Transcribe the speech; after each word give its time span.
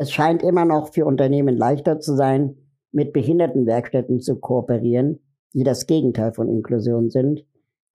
Es 0.00 0.12
scheint 0.12 0.44
immer 0.44 0.64
noch 0.64 0.92
für 0.92 1.04
Unternehmen 1.04 1.56
leichter 1.56 1.98
zu 1.98 2.14
sein, 2.14 2.54
mit 2.92 3.12
Behindertenwerkstätten 3.12 4.20
zu 4.20 4.38
kooperieren, 4.38 5.18
die 5.54 5.64
das 5.64 5.88
Gegenteil 5.88 6.32
von 6.32 6.48
Inklusion 6.48 7.10
sind, 7.10 7.44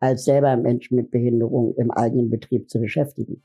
als 0.02 0.26
selber 0.26 0.58
Menschen 0.58 0.98
mit 0.98 1.12
Behinderung 1.12 1.76
im 1.78 1.92
eigenen 1.92 2.30
Betrieb 2.30 2.70
zu 2.70 2.82
beschäftigen. 2.82 3.42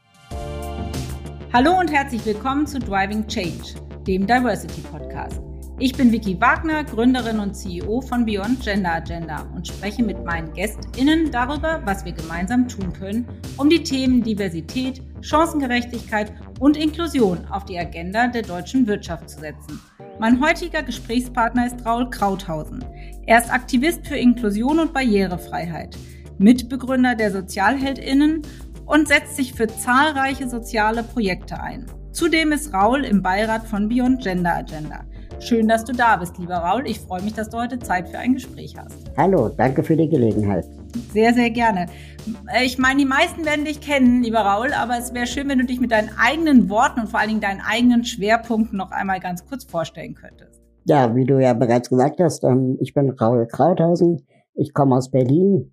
Hallo 1.53 1.79
und 1.79 1.93
herzlich 1.93 2.27
willkommen 2.27 2.67
zu 2.67 2.81
Driving 2.81 3.29
Change, 3.29 3.77
dem 4.09 4.27
Diversity 4.27 4.81
Podcast. 4.81 5.48
Ich 5.81 5.93
bin 5.93 6.11
Vicky 6.11 6.41
Wagner, 6.41 6.83
Gründerin 6.83 7.39
und 7.39 7.55
CEO 7.55 8.01
von 8.01 8.27
Beyond 8.27 8.65
Gender 8.65 8.95
Agenda 8.95 9.47
und 9.55 9.69
spreche 9.69 10.03
mit 10.03 10.25
meinen 10.25 10.53
GästInnen 10.53 11.31
darüber, 11.31 11.81
was 11.85 12.05
wir 12.05 12.11
gemeinsam 12.11 12.67
tun 12.67 12.93
können, 12.93 13.29
um 13.57 13.71
die 13.71 13.85
Themen 13.85 14.25
Diversität, 14.25 15.01
Chancengerechtigkeit 15.21 16.33
und 16.59 16.77
Inklusion 16.77 17.47
auf 17.47 17.65
die 17.65 17.79
Agenda 17.79 18.27
der 18.27 18.43
deutschen 18.43 18.89
Wirtschaft 18.89 19.31
zu 19.31 19.39
setzen. 19.39 19.81
Mein 20.19 20.41
heutiger 20.41 20.83
Gesprächspartner 20.83 21.69
ist 21.69 21.87
Raul 21.87 22.11
Krauthausen. 22.11 22.85
Er 23.27 23.39
ist 23.39 23.53
Aktivist 23.53 24.05
für 24.05 24.17
Inklusion 24.17 24.81
und 24.81 24.93
Barrierefreiheit, 24.93 25.97
Mitbegründer 26.39 27.15
der 27.15 27.31
SozialheldInnen 27.31 28.43
und 28.85 29.07
setzt 29.07 29.37
sich 29.37 29.55
für 29.55 29.69
zahlreiche 29.69 30.49
soziale 30.49 31.05
Projekte 31.05 31.61
ein. 31.61 31.87
Zudem 32.11 32.51
ist 32.51 32.75
Raul 32.75 33.05
im 33.05 33.23
Beirat 33.23 33.65
von 33.65 33.89
Beyond 33.89 34.25
Gender 34.25 34.57
Agenda. 34.57 35.05
Schön, 35.41 35.69
dass 35.69 35.85
du 35.85 35.93
da 35.93 36.17
bist, 36.17 36.37
lieber 36.39 36.57
Raul. 36.57 36.83
Ich 36.87 36.99
freue 36.99 37.23
mich, 37.23 37.33
dass 37.33 37.49
du 37.49 37.59
heute 37.59 37.79
Zeit 37.79 38.09
für 38.09 38.19
ein 38.19 38.35
Gespräch 38.35 38.75
hast. 38.77 39.11
Hallo, 39.17 39.49
danke 39.49 39.85
für 39.85 39.97
die 39.97 40.09
Gelegenheit. 40.09 40.67
Sehr, 41.13 41.33
sehr 41.33 41.51
gerne. 41.51 41.87
Ich 42.65 42.77
meine, 42.77 42.99
die 42.99 43.07
meisten 43.07 43.47
werden 43.47 43.65
dich 43.65 43.81
kennen, 43.81 44.23
lieber 44.23 44.41
Raul, 44.41 44.73
aber 44.73 44.99
es 44.99 45.15
wäre 45.15 45.29
schön, 45.29 45.49
wenn 45.49 45.59
du 45.59 45.65
dich 45.65 45.81
mit 45.81 45.93
deinen 45.93 46.11
eigenen 46.19 46.69
Worten 46.69 47.01
und 47.01 47.09
vor 47.09 47.21
allen 47.21 47.29
Dingen 47.29 47.41
deinen 47.41 47.61
eigenen 47.61 48.05
Schwerpunkten 48.05 48.77
noch 48.77 48.91
einmal 48.91 49.21
ganz 49.21 49.47
kurz 49.47 49.65
vorstellen 49.65 50.15
könntest. 50.15 50.61
Ja, 50.87 51.15
wie 51.15 51.25
du 51.25 51.39
ja 51.41 51.55
bereits 51.55 51.89
gesagt 51.89 52.19
hast, 52.21 52.43
ähm, 52.43 52.77
ich 52.81 52.93
bin 52.93 53.11
Raul 53.11 53.47
Krauthausen. 53.47 54.27
Ich 54.55 54.75
komme 54.75 54.97
aus 54.97 55.11
Berlin, 55.11 55.73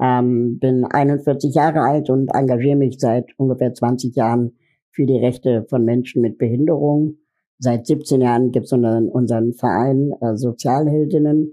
ähm, 0.00 0.60
bin 0.60 0.84
41 0.84 1.52
Jahre 1.54 1.80
alt 1.80 2.10
und 2.10 2.28
engagiere 2.32 2.76
mich 2.76 3.00
seit 3.00 3.26
ungefähr 3.38 3.74
20 3.74 4.14
Jahren 4.14 4.52
für 4.92 5.04
die 5.04 5.18
Rechte 5.18 5.66
von 5.68 5.84
Menschen 5.84 6.22
mit 6.22 6.38
Behinderung 6.38 7.16
Seit 7.62 7.86
17 7.86 8.22
Jahren 8.22 8.52
gibt 8.52 8.66
es 8.66 8.72
unseren, 8.72 9.08
unseren 9.10 9.52
Verein 9.52 10.14
äh, 10.22 10.34
Sozialheldinnen 10.34 11.52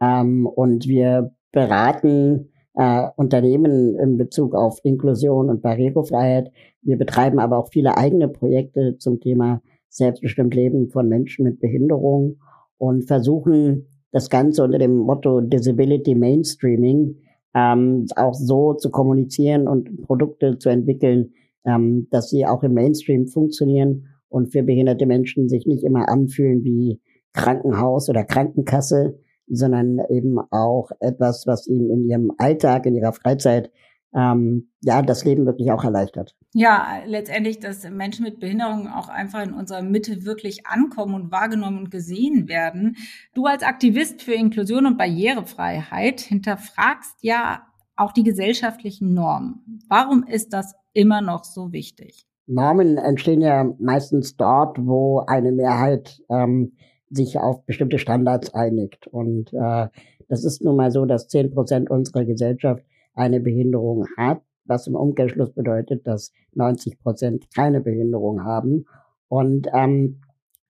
ähm, 0.00 0.46
und 0.46 0.88
wir 0.88 1.34
beraten 1.52 2.48
äh, 2.74 3.06
Unternehmen 3.16 3.98
in 3.98 4.16
Bezug 4.16 4.54
auf 4.54 4.78
Inklusion 4.82 5.50
und 5.50 5.60
Barrierefreiheit. 5.60 6.50
Wir 6.80 6.96
betreiben 6.96 7.38
aber 7.38 7.58
auch 7.58 7.68
viele 7.68 7.98
eigene 7.98 8.28
Projekte 8.28 8.96
zum 8.96 9.20
Thema 9.20 9.60
selbstbestimmt 9.90 10.54
Leben 10.54 10.88
von 10.88 11.06
Menschen 11.06 11.44
mit 11.44 11.60
Behinderung 11.60 12.38
und 12.78 13.06
versuchen 13.06 13.88
das 14.10 14.30
Ganze 14.30 14.64
unter 14.64 14.78
dem 14.78 14.96
Motto 14.96 15.42
Disability 15.42 16.14
Mainstreaming 16.14 17.18
ähm, 17.54 18.06
auch 18.16 18.32
so 18.32 18.72
zu 18.72 18.90
kommunizieren 18.90 19.68
und 19.68 20.00
Produkte 20.00 20.56
zu 20.56 20.70
entwickeln, 20.70 21.34
ähm, 21.66 22.08
dass 22.10 22.30
sie 22.30 22.46
auch 22.46 22.62
im 22.62 22.72
Mainstream 22.72 23.26
funktionieren 23.26 24.08
und 24.32 24.52
für 24.52 24.62
behinderte 24.62 25.06
Menschen 25.06 25.48
sich 25.48 25.66
nicht 25.66 25.84
immer 25.84 26.08
anfühlen 26.08 26.64
wie 26.64 27.00
Krankenhaus 27.32 28.08
oder 28.08 28.24
Krankenkasse, 28.24 29.18
sondern 29.46 30.00
eben 30.10 30.38
auch 30.50 30.90
etwas, 31.00 31.46
was 31.46 31.66
ihnen 31.66 31.90
in 31.90 32.08
ihrem 32.08 32.32
Alltag, 32.38 32.86
in 32.86 32.94
ihrer 32.94 33.12
Freizeit 33.12 33.70
ähm, 34.14 34.70
ja 34.80 35.02
das 35.02 35.24
Leben 35.24 35.46
wirklich 35.46 35.70
auch 35.72 35.84
erleichtert. 35.84 36.36
Ja, 36.52 37.00
letztendlich, 37.06 37.60
dass 37.60 37.88
Menschen 37.88 38.24
mit 38.24 38.40
Behinderungen 38.40 38.88
auch 38.88 39.08
einfach 39.08 39.42
in 39.42 39.54
unserer 39.54 39.82
Mitte 39.82 40.24
wirklich 40.24 40.66
ankommen 40.66 41.14
und 41.14 41.32
wahrgenommen 41.32 41.78
und 41.78 41.90
gesehen 41.90 42.48
werden. 42.48 42.96
Du 43.34 43.46
als 43.46 43.62
Aktivist 43.62 44.22
für 44.22 44.34
Inklusion 44.34 44.86
und 44.86 44.98
Barrierefreiheit 44.98 46.20
hinterfragst 46.20 47.16
ja 47.22 47.62
auch 47.96 48.12
die 48.12 48.24
gesellschaftlichen 48.24 49.14
Normen. 49.14 49.80
Warum 49.88 50.24
ist 50.24 50.52
das 50.52 50.74
immer 50.92 51.22
noch 51.22 51.44
so 51.44 51.72
wichtig? 51.72 52.26
Normen 52.52 52.98
entstehen 52.98 53.40
ja 53.40 53.72
meistens 53.78 54.36
dort, 54.36 54.78
wo 54.78 55.20
eine 55.26 55.52
Mehrheit 55.52 56.20
ähm, 56.28 56.72
sich 57.10 57.38
auf 57.38 57.64
bestimmte 57.64 57.98
Standards 57.98 58.54
einigt. 58.54 59.06
Und 59.06 59.52
äh, 59.52 59.88
das 60.28 60.44
ist 60.44 60.62
nun 60.62 60.76
mal 60.76 60.90
so, 60.90 61.04
dass 61.04 61.28
zehn 61.28 61.50
Prozent 61.50 61.90
unserer 61.90 62.24
Gesellschaft 62.24 62.84
eine 63.14 63.40
Behinderung 63.40 64.06
hat, 64.16 64.42
was 64.64 64.86
im 64.86 64.94
Umkehrschluss 64.94 65.52
bedeutet, 65.52 66.06
dass 66.06 66.32
90 66.54 67.00
Prozent 67.00 67.46
keine 67.54 67.80
Behinderung 67.80 68.44
haben. 68.44 68.86
Und 69.28 69.68
ähm, 69.72 70.20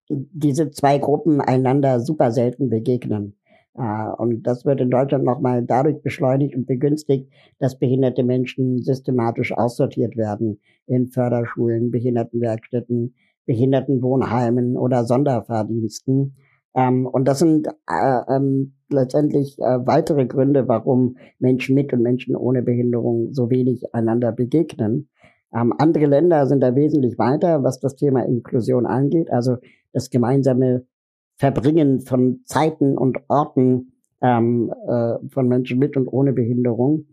diese 0.08 0.70
zwei 0.70 0.98
Gruppen 0.98 1.40
einander 1.40 2.00
super 2.00 2.32
selten 2.32 2.70
begegnen. 2.70 3.34
Äh, 3.74 4.08
und 4.18 4.42
das 4.42 4.64
wird 4.64 4.80
in 4.80 4.90
Deutschland 4.90 5.24
nochmal 5.24 5.62
dadurch 5.64 6.02
beschleunigt 6.02 6.54
und 6.54 6.66
begünstigt, 6.66 7.30
dass 7.58 7.78
behinderte 7.78 8.22
Menschen 8.22 8.82
systematisch 8.82 9.52
aussortiert 9.52 10.16
werden 10.16 10.60
in 10.86 11.08
Förderschulen, 11.08 11.90
Behindertenwerkstätten, 11.90 13.14
Behindertenwohnheimen 13.46 14.76
oder 14.76 15.04
Sonderfahrdiensten. 15.04 16.36
Ähm, 16.74 17.06
und 17.06 17.26
das 17.26 17.40
sind 17.40 17.66
äh, 17.66 18.20
ähm, 18.28 18.74
letztendlich 18.90 19.58
äh, 19.58 19.86
weitere 19.86 20.26
Gründe, 20.26 20.68
warum 20.68 21.16
Menschen 21.38 21.74
mit 21.74 21.92
und 21.92 22.02
Menschen 22.02 22.36
ohne 22.36 22.62
Behinderung 22.62 23.32
so 23.32 23.50
wenig 23.50 23.94
einander 23.94 24.32
begegnen. 24.32 25.08
Ähm, 25.54 25.74
andere 25.78 26.06
Länder 26.06 26.46
sind 26.46 26.60
da 26.60 26.74
wesentlich 26.74 27.18
weiter, 27.18 27.62
was 27.62 27.78
das 27.80 27.96
Thema 27.96 28.24
Inklusion 28.24 28.86
angeht, 28.86 29.30
also 29.30 29.56
das 29.92 30.08
gemeinsame 30.08 30.86
Verbringen 31.42 31.98
von 32.02 32.42
Zeiten 32.44 32.96
und 32.96 33.18
Orten 33.26 33.94
ähm, 34.22 34.72
äh, 34.86 35.14
von 35.28 35.48
Menschen 35.48 35.80
mit 35.80 35.96
und 35.96 36.06
ohne 36.06 36.32
Behinderung. 36.32 37.06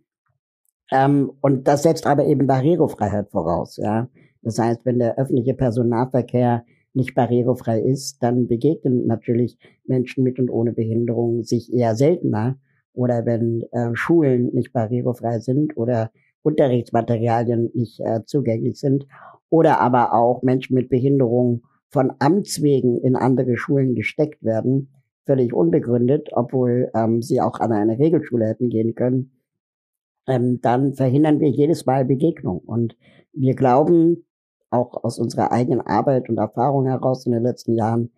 Ähm, 0.91 1.31
und 1.41 1.67
das 1.67 1.81
setzt 1.81 2.05
aber 2.05 2.27
eben 2.27 2.45
Barrierefreiheit 2.45 3.31
voraus. 3.31 3.77
Ja, 3.77 4.07
das 4.43 4.59
heißt, 4.59 4.85
wenn 4.85 4.99
der 4.99 5.17
öffentliche 5.17 5.55
Personennahverkehr 5.55 6.63
nicht 6.93 7.15
barrierefrei 7.15 7.81
ist, 7.81 8.21
dann 8.21 8.47
begegnen 8.47 9.07
natürlich 9.07 9.57
Menschen 9.87 10.23
mit 10.23 10.37
und 10.37 10.51
ohne 10.51 10.73
Behinderung 10.73 11.41
sich 11.41 11.73
eher 11.73 11.95
seltener. 11.95 12.59
Oder 12.93 13.25
wenn 13.25 13.63
äh, 13.71 13.95
Schulen 13.95 14.53
nicht 14.53 14.73
barrierefrei 14.73 15.39
sind 15.39 15.75
oder 15.75 16.11
Unterrichtsmaterialien 16.43 17.71
nicht 17.73 17.99
äh, 18.01 18.23
zugänglich 18.27 18.79
sind. 18.79 19.07
Oder 19.49 19.81
aber 19.81 20.13
auch 20.13 20.43
Menschen 20.43 20.75
mit 20.75 20.87
Behinderung 20.87 21.63
von 21.89 22.13
Amts 22.19 22.61
wegen 22.61 22.97
in 22.97 23.15
andere 23.15 23.57
Schulen 23.57 23.95
gesteckt 23.95 24.43
werden, 24.43 24.89
völlig 25.25 25.53
unbegründet, 25.53 26.29
obwohl 26.31 26.91
ähm, 26.95 27.21
sie 27.21 27.41
auch 27.41 27.59
an 27.59 27.71
eine 27.71 27.99
Regelschule 27.99 28.45
hätten 28.45 28.69
gehen 28.69 28.95
können, 28.95 29.31
ähm, 30.27 30.59
dann 30.61 30.93
verhindern 30.93 31.39
wir 31.39 31.49
jedes 31.49 31.85
Mal 31.85 32.05
Begegnung. 32.05 32.59
Und 32.59 32.95
wir 33.33 33.55
glauben, 33.55 34.25
auch 34.71 35.03
aus 35.03 35.19
unserer 35.19 35.51
eigenen 35.51 35.81
Arbeit 35.81 36.29
und 36.29 36.37
Erfahrung 36.37 36.85
heraus 36.85 37.25
in 37.25 37.31
den 37.31 37.43
letzten 37.43 37.75
Jahren, 37.75 38.11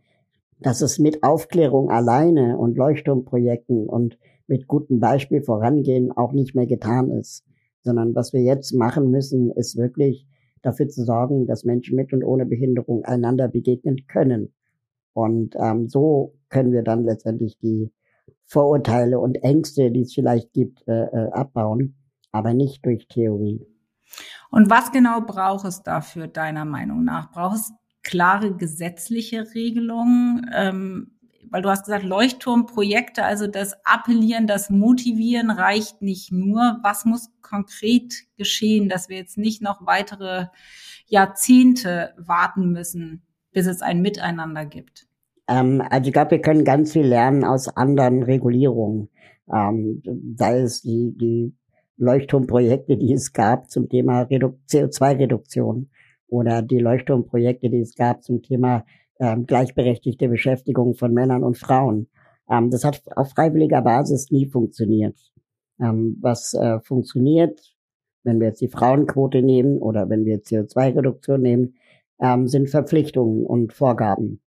dass 0.60 0.82
es 0.82 1.00
mit 1.00 1.24
Aufklärung 1.24 1.90
alleine 1.90 2.58
und 2.58 2.78
Leuchtturmprojekten 2.78 3.88
und 3.88 4.18
mit 4.48 4.68
gutem 4.68 5.00
Beispiel 5.00 5.42
vorangehen 5.42 6.12
auch 6.12 6.34
nicht 6.34 6.56
mehr 6.56 6.68
getan 6.68 7.10
ist, 7.10 7.46
sondern 7.82 8.14
was 8.16 8.34
wir 8.34 8.42
jetzt 8.42 8.74
machen 8.74 9.10
müssen, 9.10 9.50
ist 9.52 9.78
wirklich 9.78 10.28
dafür 10.62 10.88
zu 10.88 11.04
sorgen, 11.04 11.48
dass 11.48 11.64
Menschen 11.64 11.96
mit 11.96 12.14
und 12.14 12.24
ohne 12.24 12.46
Behinderung 12.46 13.04
einander 13.04 13.48
begegnen 13.48 14.08
können. 14.08 14.54
Und 15.14 15.56
ähm, 15.60 15.90
so 15.90 16.36
können 16.50 16.72
wir 16.72 16.84
dann 16.84 17.04
letztendlich 17.04 17.58
die 17.60 17.92
Vorurteile 18.46 19.20
und 19.20 19.44
Ängste, 19.44 19.92
die 19.92 20.02
es 20.02 20.14
vielleicht 20.14 20.54
gibt, 20.54 20.88
äh, 20.88 21.06
äh, 21.06 21.32
abbauen, 21.32 21.96
aber 22.32 22.54
nicht 22.54 22.86
durch 22.86 23.08
Theorie. 23.08 23.66
Und 24.50 24.70
was 24.70 24.92
genau 24.92 25.22
braucht 25.22 25.66
es 25.66 25.84
dafür 25.84 26.28
deiner 26.28 26.66
Meinung 26.66 27.04
nach? 27.04 27.32
Braucht 27.32 27.56
es 27.56 27.74
klare 28.04 28.56
gesetzliche 28.56 29.54
Regelungen? 29.54 30.50
Ähm, 30.54 31.12
weil 31.52 31.62
du 31.62 31.70
hast 31.70 31.84
gesagt, 31.86 32.06
Leuchtturmprojekte, 32.06 33.24
also 33.24 33.46
das 33.46 33.76
Appellieren, 33.84 34.48
das 34.48 34.70
Motivieren 34.70 35.52
reicht 35.52 36.02
nicht 36.02 36.32
nur. 36.32 36.80
Was 36.82 37.06
muss 37.06 37.30
konkret 37.42 38.14
geschehen, 38.38 38.88
dass 38.88 39.10
wir 39.10 39.18
jetzt 39.18 39.38
nicht 39.38 39.62
noch 39.62 39.86
weitere 39.86 40.46
Jahrzehnte 41.08 42.14
warten 42.18 42.72
müssen, 42.72 43.22
bis 43.52 43.68
es 43.68 43.82
ein 43.82 44.02
Miteinander 44.02 44.66
gibt? 44.66 45.08
Ähm, 45.50 45.84
also 45.90 46.08
ich 46.08 46.14
glaube, 46.14 46.32
wir 46.32 46.42
können 46.42 46.64
ganz 46.64 46.94
viel 46.94 47.06
lernen 47.06 47.44
aus 47.44 47.68
anderen 47.76 48.24
Regulierungen. 48.24 49.10
Ähm, 49.54 50.02
sei 50.38 50.62
es 50.62 50.82
die, 50.82 51.14
die 51.20 51.54
Leuchtturmprojekte, 51.98 52.96
die 52.96 53.12
es 53.12 53.34
gab 53.34 53.70
zum 53.70 53.90
Thema 53.90 54.22
CO2-Reduktion 54.24 55.90
oder 56.28 56.62
die 56.62 56.80
Leuchtturmprojekte, 56.80 57.70
die 57.70 57.82
es 57.82 57.96
gab 57.96 58.24
zum 58.24 58.42
Thema 58.42 58.86
ähm, 59.22 59.46
gleichberechtigte 59.46 60.28
Beschäftigung 60.28 60.96
von 60.96 61.14
Männern 61.14 61.44
und 61.44 61.58
Frauen. 61.58 62.10
Ähm, 62.50 62.72
das 62.72 62.84
hat 62.84 63.02
auf 63.16 63.30
freiwilliger 63.30 63.82
Basis 63.82 64.32
nie 64.32 64.48
funktioniert. 64.48 65.16
Ähm, 65.80 66.18
was 66.22 66.54
äh, 66.54 66.80
funktioniert, 66.82 67.62
wenn 68.24 68.40
wir 68.40 68.48
jetzt 68.48 68.62
die 68.62 68.68
Frauenquote 68.68 69.42
nehmen 69.42 69.78
oder 69.78 70.10
wenn 70.10 70.26
wir 70.26 70.42
CO2-Reduktion 70.42 71.42
nehmen, 71.42 71.76
ähm, 72.20 72.48
sind 72.48 72.70
Verpflichtungen 72.70 73.46
und 73.46 73.74
Vorgaben. 73.74 74.42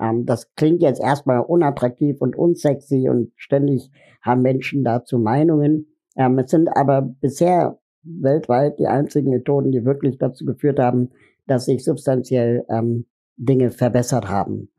Ähm, 0.00 0.24
das 0.24 0.54
klingt 0.54 0.82
jetzt 0.82 1.00
erstmal 1.00 1.40
unattraktiv 1.40 2.20
und 2.20 2.36
unsexy 2.36 3.08
und 3.08 3.32
ständig 3.36 3.90
haben 4.22 4.42
Menschen 4.42 4.84
dazu 4.84 5.18
Meinungen. 5.18 5.88
Ähm, 6.16 6.38
es 6.38 6.50
sind 6.50 6.68
aber 6.68 7.02
bisher 7.02 7.78
weltweit 8.04 8.78
die 8.78 8.86
einzigen 8.86 9.30
Methoden, 9.30 9.72
die 9.72 9.84
wirklich 9.84 10.18
dazu 10.18 10.44
geführt 10.44 10.78
haben, 10.78 11.10
dass 11.46 11.66
sich 11.66 11.84
substanziell 11.84 12.64
ähm, 12.68 13.06
Dinge 13.36 13.70
verbessert 13.70 14.28
haben. 14.28 14.70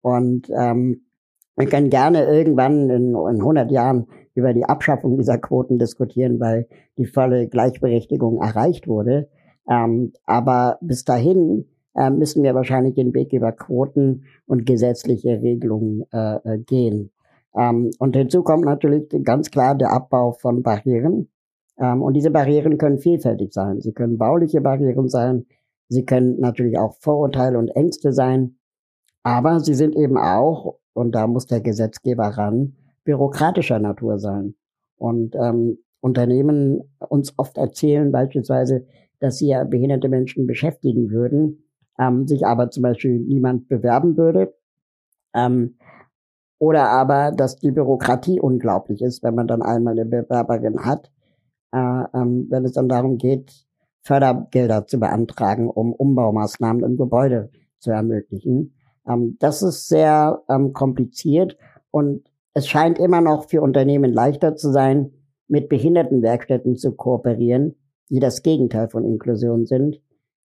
Und 0.00 0.48
ähm, 0.50 1.06
wir 1.56 1.66
können 1.66 1.90
gerne 1.90 2.24
irgendwann 2.24 2.90
in, 2.90 3.14
in 3.14 3.40
100 3.40 3.70
Jahren 3.70 4.06
über 4.34 4.54
die 4.54 4.64
Abschaffung 4.64 5.18
dieser 5.18 5.38
Quoten 5.38 5.78
diskutieren, 5.78 6.40
weil 6.40 6.66
die 6.98 7.06
volle 7.06 7.48
Gleichberechtigung 7.48 8.40
erreicht 8.40 8.88
wurde. 8.88 9.28
Ähm, 9.68 10.12
aber 10.24 10.78
bis 10.80 11.04
dahin 11.04 11.66
äh, 11.94 12.10
müssen 12.10 12.42
wir 12.42 12.54
wahrscheinlich 12.54 12.94
den 12.94 13.14
Weg 13.14 13.32
über 13.32 13.52
Quoten 13.52 14.24
und 14.46 14.66
gesetzliche 14.66 15.42
Regelungen 15.42 16.04
äh, 16.12 16.36
äh, 16.36 16.58
gehen. 16.58 17.10
Ähm, 17.54 17.90
und 17.98 18.16
hinzu 18.16 18.42
kommt 18.42 18.64
natürlich 18.64 19.08
ganz 19.24 19.50
klar 19.50 19.74
der 19.74 19.92
Abbau 19.92 20.32
von 20.32 20.62
Barrieren. 20.62 21.28
Ähm, 21.78 22.02
und 22.02 22.14
diese 22.14 22.30
Barrieren 22.30 22.78
können 22.78 22.98
vielfältig 22.98 23.52
sein. 23.52 23.80
Sie 23.80 23.92
können 23.92 24.16
bauliche 24.18 24.60
Barrieren 24.60 25.08
sein. 25.08 25.46
Sie 25.92 26.06
können 26.06 26.40
natürlich 26.40 26.78
auch 26.78 26.94
Vorurteile 27.00 27.58
und 27.58 27.68
Ängste 27.68 28.12
sein. 28.12 28.56
Aber 29.22 29.60
sie 29.60 29.74
sind 29.74 29.94
eben 29.94 30.16
auch, 30.16 30.78
und 30.94 31.14
da 31.14 31.26
muss 31.26 31.46
der 31.46 31.60
Gesetzgeber 31.60 32.24
ran, 32.24 32.76
bürokratischer 33.04 33.78
Natur 33.78 34.18
sein. 34.18 34.54
Und 34.96 35.34
ähm, 35.34 35.78
Unternehmen 36.00 36.80
uns 36.98 37.34
oft 37.38 37.58
erzählen 37.58 38.10
beispielsweise, 38.10 38.86
dass 39.20 39.36
sie 39.36 39.48
ja 39.48 39.64
behinderte 39.64 40.08
Menschen 40.08 40.46
beschäftigen 40.46 41.10
würden, 41.10 41.64
ähm, 41.98 42.26
sich 42.26 42.46
aber 42.46 42.70
zum 42.70 42.82
Beispiel 42.84 43.18
niemand 43.18 43.68
bewerben 43.68 44.16
würde. 44.16 44.54
Ähm, 45.34 45.76
oder 46.58 46.88
aber, 46.88 47.32
dass 47.32 47.56
die 47.56 47.70
Bürokratie 47.70 48.40
unglaublich 48.40 49.02
ist, 49.02 49.22
wenn 49.22 49.34
man 49.34 49.46
dann 49.46 49.62
einmal 49.62 49.92
eine 49.92 50.06
Bewerberin 50.06 50.84
hat, 50.84 51.12
äh, 51.72 52.04
ähm, 52.14 52.46
wenn 52.48 52.64
es 52.64 52.72
dann 52.72 52.88
darum 52.88 53.18
geht, 53.18 53.66
Fördergelder 54.02 54.86
zu 54.86 54.98
beantragen, 54.98 55.68
um 55.68 55.92
Umbaumaßnahmen 55.92 56.82
im 56.84 56.96
Gebäude 56.96 57.50
zu 57.78 57.90
ermöglichen. 57.90 58.74
Ähm, 59.08 59.36
das 59.38 59.62
ist 59.62 59.88
sehr 59.88 60.42
ähm, 60.48 60.72
kompliziert 60.72 61.56
und 61.90 62.24
es 62.54 62.68
scheint 62.68 62.98
immer 62.98 63.20
noch 63.20 63.48
für 63.48 63.62
Unternehmen 63.62 64.12
leichter 64.12 64.56
zu 64.56 64.70
sein, 64.70 65.12
mit 65.48 65.68
Behindertenwerkstätten 65.68 66.76
zu 66.76 66.92
kooperieren, 66.92 67.76
die 68.10 68.20
das 68.20 68.42
Gegenteil 68.42 68.88
von 68.88 69.04
Inklusion 69.04 69.66
sind, 69.66 70.01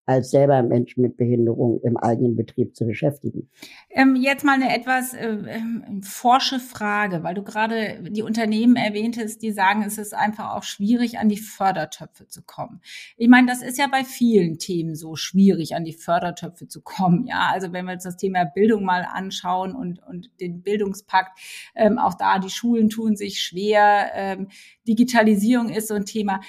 als 0.08 0.32
selber 0.32 0.64
Menschen 0.64 1.02
mit 1.02 1.18
Behinderung 1.18 1.82
im 1.84 1.98
eigenen 1.98 2.38
Betrieb 2.38 2.78
zu 2.78 2.86
beschäftigen. 2.86 3.50
Ähm, 3.90 4.16
jetzt 4.16 4.46
mal 4.46 4.54
eine 4.54 4.74
etwas 4.74 5.14
äh, 5.14 5.28
ähm, 5.28 6.02
forsche 6.02 6.60
Frage, 6.60 7.24
weil 7.24 7.36
du 7.36 7.44
gerade 7.44 8.02
die 8.10 8.22
Unternehmen 8.22 8.78
erwähntest, 8.78 9.42
die 9.42 9.52
sagen, 9.52 9.84
es 9.86 9.98
ist 9.98 10.14
einfach 10.14 10.56
auch 10.56 10.64
schwierig, 10.64 11.20
an 11.20 11.28
die 11.28 11.38
Fördertöpfe 11.38 12.26
zu 12.26 12.42
kommen. 12.42 12.80
Ich 13.18 13.28
meine, 13.28 13.48
das 13.48 13.62
ist 13.62 13.78
ja 13.78 13.88
bei 13.88 14.06
vielen 14.06 14.60
Themen 14.60 14.96
so 14.96 15.18
schwierig, 15.18 15.76
an 15.76 15.84
die 15.84 15.94
Fördertöpfe 15.94 16.70
zu 16.70 16.82
kommen. 16.82 17.28
Ja, 17.28 17.50
also 17.52 17.74
wenn 17.74 17.86
wir 17.86 17.94
uns 17.94 18.04
das 18.04 18.16
Thema 18.16 18.46
Bildung 18.46 18.86
mal 18.86 19.06
anschauen 19.12 19.76
und, 19.76 20.02
und 20.08 20.32
den 20.40 20.62
Bildungspakt, 20.62 21.38
ähm, 21.76 22.00
auch 22.00 22.14
da 22.14 22.40
die 22.40 22.50
Schulen 22.50 22.90
tun 22.90 23.18
sich 23.18 23.42
schwer. 23.42 24.12
Ähm, 24.14 24.48
Digitalisierung 24.88 25.68
ist 25.68 25.90
so 25.90 25.96
ein 25.96 26.06
Thema. 26.06 26.40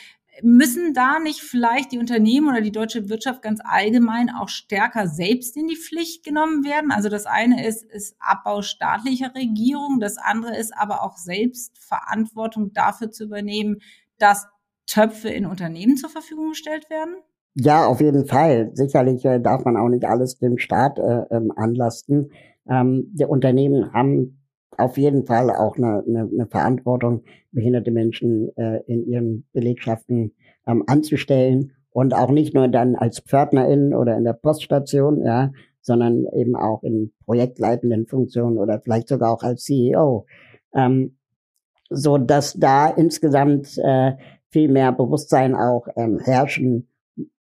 Müssen 0.43 0.94
da 0.94 1.19
nicht 1.19 1.40
vielleicht 1.40 1.93
die 1.93 1.99
Unternehmen 1.99 2.49
oder 2.49 2.61
die 2.61 2.73
deutsche 2.73 3.08
Wirtschaft 3.08 3.43
ganz 3.43 3.61
allgemein 3.64 4.31
auch 4.31 4.49
stärker 4.49 5.08
selbst 5.08 5.56
in 5.56 5.69
die 5.69 5.76
Pflicht 5.76 6.25
genommen 6.25 6.64
werden? 6.64 6.90
Also 6.90 7.08
das 7.08 7.26
eine 7.26 7.67
ist, 7.67 7.85
ist 7.85 8.17
Abbau 8.20 8.62
staatlicher 8.62 9.35
Regierung, 9.35 9.99
das 10.00 10.17
andere 10.17 10.56
ist 10.56 10.73
aber 10.76 11.02
auch 11.02 11.17
selbst 11.17 11.79
Verantwortung 11.79 12.73
dafür 12.73 13.11
zu 13.11 13.25
übernehmen, 13.25 13.79
dass 14.19 14.46
Töpfe 14.87 15.29
in 15.29 15.46
Unternehmen 15.46 15.96
zur 15.96 16.11
Verfügung 16.11 16.50
gestellt 16.50 16.88
werden? 16.90 17.17
Ja, 17.55 17.87
auf 17.87 18.00
jeden 18.00 18.26
Fall. 18.26 18.70
Sicherlich 18.75 19.25
äh, 19.25 19.40
darf 19.40 19.64
man 19.64 19.76
auch 19.76 19.88
nicht 19.88 20.05
alles 20.05 20.38
dem 20.38 20.58
Staat 20.58 20.99
äh, 20.99 21.23
ähm, 21.31 21.52
anlasten. 21.56 22.31
Ähm, 22.69 23.11
die 23.12 23.25
Unternehmen 23.25 23.93
haben 23.93 24.38
auf 24.79 24.97
jeden 24.97 25.27
Fall 25.27 25.51
auch 25.51 25.77
eine, 25.77 26.05
eine, 26.07 26.29
eine 26.33 26.47
Verantwortung, 26.47 27.23
behinderte 27.53 27.91
Menschen 27.91 28.57
äh, 28.57 28.81
in 28.87 29.07
ihren 29.07 29.47
Belegschaften 29.53 30.33
ähm, 30.67 30.85
anzustellen 30.87 31.73
und 31.91 32.15
auch 32.15 32.31
nicht 32.31 32.55
nur 32.55 32.69
dann 32.69 32.95
als 32.95 33.21
Pförtnerin 33.21 33.95
oder 33.95 34.17
in 34.17 34.25
der 34.25 34.35
Poststation, 34.35 35.25
ja, 35.25 35.51
sondern 35.81 36.27
eben 36.35 36.55
auch 36.55 36.83
in 36.83 37.13
projektleitenden 37.25 38.07
Funktionen 38.07 38.59
oder 38.59 38.81
vielleicht 38.81 39.09
sogar 39.09 39.33
auch 39.33 39.43
als 39.43 39.65
CEO, 39.65 40.27
ähm, 40.75 41.17
so 41.91 42.19
dass 42.19 42.53
da 42.55 42.89
insgesamt 42.89 43.79
äh, 43.79 44.13
viel 44.51 44.69
mehr 44.69 44.93
Bewusstsein 44.93 45.55
auch 45.55 45.89
ähm, 45.97 46.19
herrschen 46.21 46.89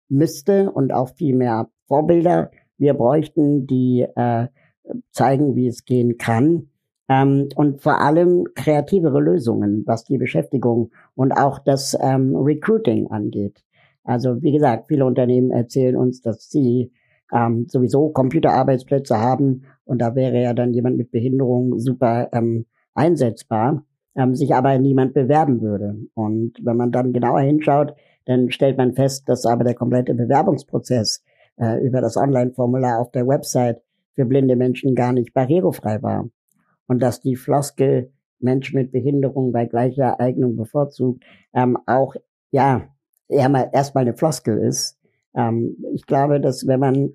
müsste 0.09 0.71
und 0.71 0.93
auch 0.93 1.09
viel 1.15 1.35
mehr 1.35 1.69
Vorbilder 1.87 2.51
wir 2.77 2.93
bräuchten, 2.93 3.67
die 3.67 4.05
äh, 4.15 4.47
zeigen, 5.11 5.55
wie 5.55 5.67
es 5.67 5.85
gehen 5.85 6.17
kann. 6.17 6.69
Ähm, 7.09 7.49
und 7.55 7.81
vor 7.81 8.01
allem 8.01 8.47
kreativere 8.55 9.21
Lösungen, 9.21 9.83
was 9.85 10.03
die 10.03 10.17
Beschäftigung 10.17 10.91
und 11.15 11.31
auch 11.31 11.59
das 11.59 11.97
ähm, 12.01 12.35
Recruiting 12.35 13.07
angeht. 13.07 13.63
Also 14.03 14.41
wie 14.41 14.51
gesagt, 14.51 14.87
viele 14.87 15.05
Unternehmen 15.05 15.51
erzählen 15.51 15.95
uns, 15.95 16.21
dass 16.21 16.49
sie 16.49 16.91
ähm, 17.33 17.65
sowieso 17.69 18.09
Computerarbeitsplätze 18.09 19.17
haben 19.17 19.63
und 19.85 19.99
da 19.99 20.15
wäre 20.15 20.41
ja 20.41 20.53
dann 20.53 20.73
jemand 20.73 20.97
mit 20.97 21.11
Behinderung 21.11 21.79
super 21.79 22.29
ähm, 22.33 22.65
einsetzbar, 22.93 23.85
ähm, 24.15 24.35
sich 24.35 24.53
aber 24.53 24.77
niemand 24.77 25.13
bewerben 25.13 25.61
würde. 25.61 25.95
Und 26.13 26.57
wenn 26.61 26.77
man 26.77 26.91
dann 26.91 27.13
genauer 27.13 27.41
hinschaut, 27.41 27.93
dann 28.25 28.49
stellt 28.51 28.77
man 28.77 28.93
fest, 28.93 29.29
dass 29.29 29.45
aber 29.45 29.63
der 29.63 29.75
komplette 29.75 30.13
Bewerbungsprozess 30.13 31.23
äh, 31.57 31.85
über 31.85 32.01
das 32.01 32.17
Online-Formular 32.17 32.99
auf 32.99 33.11
der 33.11 33.27
Website 33.27 33.81
für 34.13 34.25
blinde 34.25 34.55
Menschen 34.55 34.95
gar 34.95 35.13
nicht 35.13 35.33
barrierefrei 35.33 36.01
war 36.01 36.29
und 36.87 36.99
dass 37.01 37.21
die 37.21 37.35
Floskel 37.35 38.11
Menschen 38.39 38.77
mit 38.77 38.91
Behinderung 38.91 39.51
bei 39.51 39.65
gleicher 39.65 40.19
Eignung 40.19 40.55
bevorzugt 40.55 41.23
ähm, 41.53 41.77
auch 41.85 42.15
ja 42.51 42.87
erstmal 43.27 44.03
eine 44.03 44.13
Floskel 44.13 44.57
ist. 44.59 44.97
Ähm, 45.35 45.77
ich 45.93 46.05
glaube, 46.05 46.39
dass 46.39 46.67
wenn 46.67 46.79
man 46.79 47.13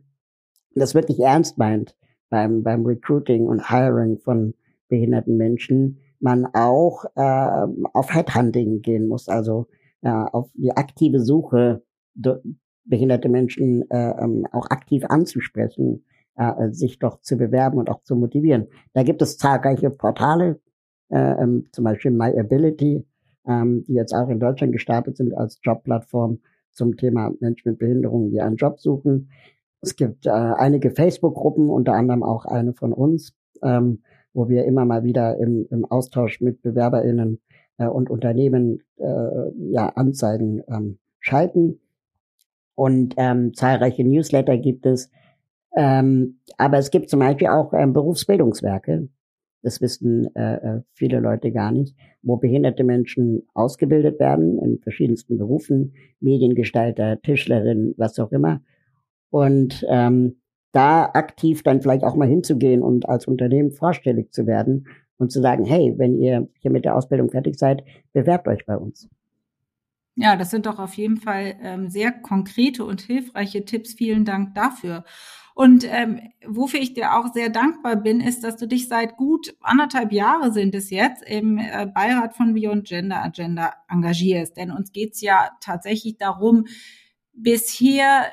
das 0.74 0.94
wirklich 0.94 1.20
ernst 1.20 1.58
meint 1.58 1.96
beim 2.28 2.62
beim 2.62 2.84
Recruiting 2.84 3.46
und 3.46 3.70
Hiring 3.70 4.18
von 4.18 4.54
behinderten 4.88 5.36
Menschen, 5.36 5.98
man 6.20 6.46
auch 6.52 7.04
äh, 7.16 7.66
auf 7.92 8.14
Headhunting 8.14 8.82
gehen 8.82 9.08
muss, 9.08 9.28
also 9.28 9.66
äh, 10.02 10.10
auf 10.10 10.50
die 10.54 10.72
aktive 10.72 11.20
Suche 11.20 11.82
behinderte 12.84 13.28
Menschen 13.28 13.88
äh, 13.90 14.10
ähm, 14.22 14.46
auch 14.52 14.66
aktiv 14.70 15.04
anzusprechen 15.08 16.04
äh, 16.36 16.70
sich 16.70 16.98
doch 16.98 17.20
zu 17.20 17.36
bewerben 17.36 17.78
und 17.78 17.90
auch 17.90 18.02
zu 18.02 18.16
motivieren. 18.16 18.68
Da 18.92 19.02
gibt 19.02 19.22
es 19.22 19.38
zahlreiche 19.38 19.90
Portale, 19.90 20.60
äh, 21.10 21.42
ähm, 21.42 21.66
zum 21.72 21.84
Beispiel 21.84 22.10
MyAbility, 22.10 23.04
ähm, 23.46 23.84
die 23.84 23.94
jetzt 23.94 24.14
auch 24.14 24.28
in 24.28 24.40
Deutschland 24.40 24.72
gestartet 24.72 25.16
sind 25.16 25.34
als 25.34 25.60
Jobplattform 25.62 26.40
zum 26.72 26.96
Thema 26.96 27.32
Menschen 27.40 27.70
mit 27.70 27.78
Behinderungen, 27.78 28.30
die 28.30 28.40
einen 28.40 28.56
Job 28.56 28.80
suchen. 28.80 29.30
Es 29.82 29.96
gibt 29.96 30.26
äh, 30.26 30.30
einige 30.30 30.90
Facebook-Gruppen, 30.90 31.68
unter 31.68 31.94
anderem 31.94 32.22
auch 32.22 32.44
eine 32.46 32.72
von 32.72 32.92
uns, 32.92 33.34
ähm, 33.62 34.02
wo 34.32 34.48
wir 34.48 34.64
immer 34.64 34.84
mal 34.84 35.04
wieder 35.04 35.36
im, 35.38 35.66
im 35.70 35.84
Austausch 35.84 36.40
mit 36.40 36.62
BewerberInnen 36.62 37.40
äh, 37.78 37.86
und 37.86 38.08
Unternehmen 38.08 38.82
äh, 38.96 39.50
ja, 39.70 39.88
Anzeigen 39.88 40.62
ähm, 40.68 40.98
schalten. 41.20 41.80
Und 42.74 43.14
ähm, 43.18 43.54
zahlreiche 43.54 44.04
Newsletter 44.04 44.56
gibt 44.56 44.86
es, 44.86 45.10
ähm, 45.76 46.38
aber 46.58 46.78
es 46.78 46.90
gibt 46.90 47.10
zum 47.10 47.20
Beispiel 47.20 47.48
auch 47.48 47.72
ähm, 47.72 47.92
Berufsbildungswerke, 47.92 49.08
das 49.62 49.80
wissen 49.80 50.34
äh, 50.34 50.54
äh, 50.56 50.82
viele 50.92 51.20
Leute 51.20 51.52
gar 51.52 51.70
nicht, 51.70 51.96
wo 52.22 52.36
behinderte 52.36 52.84
Menschen 52.84 53.42
ausgebildet 53.54 54.18
werden 54.18 54.58
in 54.58 54.78
verschiedensten 54.80 55.38
Berufen, 55.38 55.94
Mediengestalter, 56.20 57.20
Tischlerin, 57.22 57.94
was 57.96 58.18
auch 58.18 58.32
immer. 58.32 58.60
Und 59.30 59.86
ähm, 59.88 60.36
da 60.72 61.04
aktiv 61.04 61.62
dann 61.62 61.80
vielleicht 61.80 62.02
auch 62.02 62.16
mal 62.16 62.28
hinzugehen 62.28 62.82
und 62.82 63.08
als 63.08 63.26
Unternehmen 63.26 63.70
vorstellig 63.70 64.32
zu 64.32 64.46
werden 64.46 64.88
und 65.18 65.30
zu 65.30 65.40
sagen, 65.40 65.64
hey, 65.64 65.94
wenn 65.96 66.18
ihr 66.18 66.48
hier 66.58 66.70
mit 66.70 66.84
der 66.84 66.96
Ausbildung 66.96 67.30
fertig 67.30 67.58
seid, 67.58 67.84
bewerbt 68.12 68.48
euch 68.48 68.66
bei 68.66 68.76
uns. 68.76 69.08
Ja, 70.14 70.36
das 70.36 70.50
sind 70.50 70.66
doch 70.66 70.78
auf 70.78 70.94
jeden 70.94 71.16
Fall 71.16 71.54
ähm, 71.62 71.88
sehr 71.88 72.10
konkrete 72.12 72.84
und 72.84 73.00
hilfreiche 73.00 73.64
Tipps. 73.64 73.94
Vielen 73.94 74.24
Dank 74.24 74.54
dafür. 74.54 75.04
Und 75.54 75.84
ähm, 75.88 76.20
wofür 76.46 76.80
ich 76.80 76.94
dir 76.94 77.14
auch 77.14 77.32
sehr 77.32 77.50
dankbar 77.50 77.96
bin, 77.96 78.20
ist, 78.20 78.42
dass 78.42 78.56
du 78.56 78.66
dich 78.66 78.88
seit 78.88 79.16
gut 79.16 79.54
anderthalb 79.60 80.12
Jahre 80.12 80.52
sind 80.52 80.74
es 80.74 80.90
jetzt 80.90 81.22
im 81.22 81.58
äh, 81.58 81.86
Beirat 81.86 82.34
von 82.34 82.54
Beyond 82.54 82.86
Gender 82.88 83.22
Agenda 83.22 83.74
engagierst. 83.88 84.56
Denn 84.56 84.70
uns 84.70 84.92
geht's 84.92 85.20
ja 85.20 85.50
tatsächlich 85.60 86.16
darum, 86.16 86.66
bisher 87.34 88.26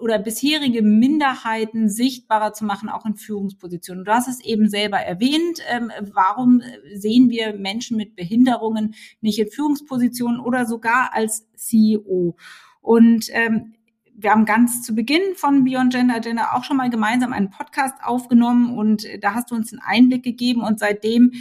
oder 0.00 0.18
bisherige 0.18 0.82
Minderheiten 0.82 1.88
sichtbarer 1.88 2.52
zu 2.52 2.64
machen, 2.64 2.90
auch 2.90 3.06
in 3.06 3.16
Führungspositionen. 3.16 4.04
Du 4.04 4.12
hast 4.12 4.28
es 4.28 4.44
eben 4.44 4.68
selber 4.68 4.98
erwähnt. 4.98 5.60
Ähm, 5.68 5.90
warum 6.12 6.62
sehen 6.94 7.30
wir 7.30 7.54
Menschen 7.54 7.96
mit 7.96 8.14
Behinderungen 8.14 8.94
nicht 9.22 9.38
in 9.38 9.50
Führungspositionen 9.50 10.40
oder 10.40 10.66
sogar 10.66 11.14
als 11.14 11.46
CEO? 11.54 12.36
Und 12.82 13.28
ähm, 13.30 13.74
wir 14.22 14.30
haben 14.30 14.44
ganz 14.44 14.82
zu 14.82 14.94
Beginn 14.94 15.34
von 15.34 15.64
Beyond 15.64 15.92
Gender 15.92 16.16
Agenda 16.16 16.52
auch 16.52 16.64
schon 16.64 16.76
mal 16.76 16.90
gemeinsam 16.90 17.32
einen 17.32 17.50
Podcast 17.50 17.94
aufgenommen 18.02 18.76
und 18.76 19.06
da 19.20 19.34
hast 19.34 19.50
du 19.50 19.54
uns 19.54 19.72
einen 19.72 19.82
Einblick 19.82 20.22
gegeben 20.22 20.62
und 20.62 20.78
seitdem 20.78 21.32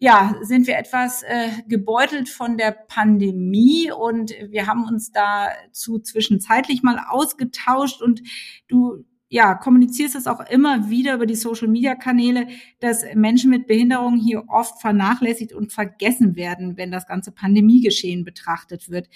ja, 0.00 0.36
sind 0.42 0.68
wir 0.68 0.78
etwas 0.78 1.24
äh, 1.24 1.48
gebeutelt 1.66 2.28
von 2.28 2.56
der 2.56 2.70
Pandemie 2.70 3.90
und 3.90 4.32
wir 4.48 4.68
haben 4.68 4.84
uns 4.84 5.10
dazu 5.10 5.98
zwischenzeitlich 5.98 6.84
mal 6.84 7.04
ausgetauscht 7.08 8.00
und 8.00 8.22
du 8.68 9.04
ja, 9.30 9.54
kommunizierst 9.54 10.14
es 10.14 10.26
auch 10.26 10.40
immer 10.48 10.88
wieder 10.88 11.14
über 11.14 11.26
die 11.26 11.34
Social 11.34 11.68
Media 11.68 11.94
Kanäle, 11.94 12.46
dass 12.80 13.04
Menschen 13.14 13.50
mit 13.50 13.66
Behinderung 13.66 14.16
hier 14.16 14.44
oft 14.48 14.80
vernachlässigt 14.80 15.52
und 15.52 15.72
vergessen 15.72 16.34
werden, 16.34 16.78
wenn 16.78 16.90
das 16.90 17.06
ganze 17.06 17.30
Pandemiegeschehen 17.30 18.24
betrachtet 18.24 18.88
wird. 18.88 19.08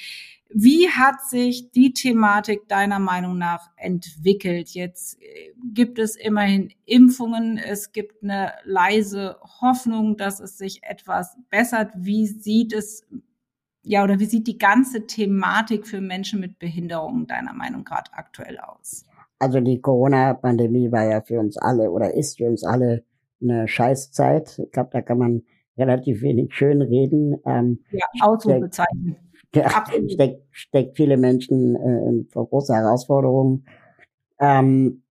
Wie 0.51 0.91
hat 0.91 1.27
sich 1.27 1.71
die 1.71 1.95
Thematik 1.95 2.69
deiner 2.69 2.99
Meinung 2.99 3.39
nach 3.39 3.71
entwickelt? 3.77 4.71
Jetzt 4.71 5.19
äh, 5.23 5.55
gibt 5.73 5.99
es 5.99 6.15
immerhin 6.15 6.75
Impfungen, 6.85 7.57
es 7.57 7.93
gibt 7.93 8.23
eine 8.23 8.53
leise 8.65 9.39
Hoffnung, 9.63 10.19
dass 10.19 10.41
es 10.41 10.59
sich 10.59 10.83
etwas 10.83 11.39
bessert. 11.49 11.93
Wie 11.97 12.27
sieht 12.27 12.75
es, 12.75 13.07
ja, 13.83 14.05
oder 14.05 14.21
wie 14.21 14.27
sieht 14.27 14.47
die 14.47 14.59
ganze 14.59 15.07
Thematik 15.07 15.87
für 15.87 16.03
Menschen 16.03 16.39
mit 16.39 16.59
Behinderungen 16.59 17.27
deiner 17.27 17.55
Meinung 17.55 17.85
gerade 17.85 18.13
aktuell 18.13 18.59
aus? 18.59 19.07
Also 19.43 19.59
die 19.59 19.81
Corona-Pandemie 19.81 20.93
war 20.93 21.05
ja 21.05 21.21
für 21.21 21.41
uns 21.41 21.59
alle 21.59 21.91
oder 21.91 22.15
ist 22.15 22.39
für 22.39 22.49
uns 22.49 22.63
alle 22.63 23.03
eine 23.43 23.67
Scheißzeit. 23.67 24.61
Ich 24.61 24.71
glaube, 24.71 24.91
da 24.93 25.03
kann 25.03 25.19
man 25.19 25.43
relativ 25.77 26.23
wenig 26.23 26.55
schön 26.55 26.81
reden. 26.81 27.35
Ähm, 27.45 27.81
ja, 27.91 28.05
Ausrufezeichen 28.21 29.17
ja, 29.53 29.69
steckt, 30.09 30.43
steckt 30.53 30.97
viele 30.97 31.17
Menschen 31.17 31.75
äh, 31.75 32.33
vor 32.33 32.49
große 32.49 32.73
Herausforderungen. 32.73 33.67
Ähm, 34.39 35.03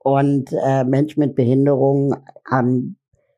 und 0.00 0.52
äh, 0.52 0.82
Menschen 0.82 1.20
mit 1.20 1.36
Behinderung 1.36 2.16
haben 2.44 2.96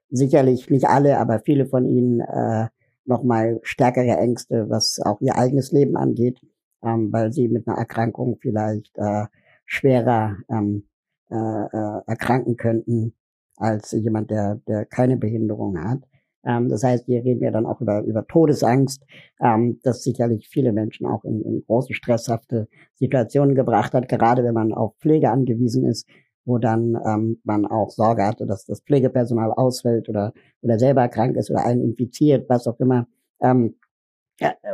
sicherlich 0.09 0.71
nicht 0.71 0.87
alle, 0.87 1.19
aber 1.19 1.41
viele 1.41 1.67
von 1.67 1.85
ihnen 1.85 2.21
äh, 2.21 2.69
nochmal 3.05 3.61
stärkere 3.63 4.17
Ängste, 4.17 4.71
was 4.71 5.01
auch 5.05 5.21
ihr 5.21 5.37
eigenes 5.37 5.71
Leben 5.71 5.99
angeht, 5.99 6.41
ähm, 6.83 7.13
weil 7.13 7.31
sie 7.31 7.49
mit 7.49 7.69
einer 7.69 7.77
Erkrankung 7.77 8.39
vielleicht 8.41 8.97
äh, 8.97 9.27
schwerer 9.67 10.37
ähm, 10.49 10.89
äh, 11.31 11.37
äh, 11.37 12.01
erkranken 12.07 12.57
könnten 12.57 13.15
als 13.57 13.93
jemand, 13.93 14.31
der, 14.31 14.57
der 14.69 14.85
keine 14.85 15.17
Behinderung 15.17 15.79
hat. 15.79 16.01
Ähm, 16.45 16.69
das 16.69 16.83
heißt, 16.83 17.07
hier 17.07 17.25
reden 17.25 17.41
wir 17.41 17.51
dann 17.51 17.67
auch 17.67 17.81
über, 17.81 18.03
über 18.03 18.27
Todesangst, 18.27 19.05
ähm, 19.41 19.81
das 19.83 20.03
sicherlich 20.03 20.49
viele 20.49 20.73
Menschen 20.73 21.07
auch 21.07 21.25
in, 21.25 21.43
in 21.43 21.65
große 21.67 21.95
stresshafte 21.95 22.69
Situationen 22.95 23.55
gebracht 23.55 23.95
hat, 23.95 24.09
gerade 24.09 24.45
wenn 24.45 24.55
man 24.55 24.73
auf 24.73 24.95
Pflege 24.99 25.31
angewiesen 25.31 25.87
ist, 25.87 26.07
wo 26.45 26.59
dann 26.59 26.99
ähm, 27.07 27.41
man 27.45 27.65
auch 27.65 27.91
Sorge 27.91 28.25
hatte, 28.25 28.47
dass 28.47 28.67
das 28.67 28.81
Pflegepersonal 28.83 29.53
ausfällt 29.53 30.09
oder, 30.09 30.33
oder 30.61 30.79
selber 30.79 31.09
krank 31.09 31.37
ist 31.37 31.51
oder 31.51 31.65
einen 31.65 31.83
infiziert, 31.83 32.49
was 32.49 32.67
auch 32.67 32.79
immer. 32.81 33.07
Ähm, 33.41 33.77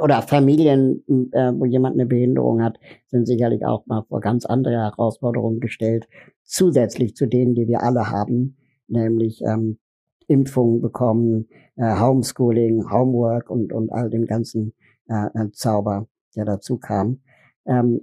oder 0.03 0.23
Familien, 0.23 1.05
äh, 1.33 1.53
wo 1.55 1.67
jemand 1.67 1.95
eine 1.95 2.07
Behinderung 2.07 2.63
hat, 2.63 2.79
sind 3.09 3.27
sicherlich 3.27 3.65
auch 3.67 3.87
mal 3.87 4.03
vor 4.09 4.21
ganz 4.21 4.47
andere 4.47 4.75
Herausforderungen 4.75 5.61
gestellt, 5.61 6.09
zusätzlich 6.43 7.15
zu 7.15 7.27
denen, 7.27 7.55
die 7.55 7.69
wir 7.69 7.83
alle 7.83 8.11
haben, 8.11 8.57
nämlich 8.89 9.43
ähm, 9.43 9.79
Impfungen 10.27 10.81
bekommen, 10.81 11.49
äh, 11.77 12.01
Homeschooling, 12.01 12.91
Homework 12.91 13.51
und, 13.51 13.73
und 13.73 13.93
all 13.93 14.09
den 14.09 14.27
ganzen 14.27 14.73
äh, 15.09 15.27
äh, 15.35 15.51
Zauber, 15.53 16.07
der 16.37 16.45
dazu 16.45 16.79
kam. 16.79 17.21
Ähm, 17.67 18.01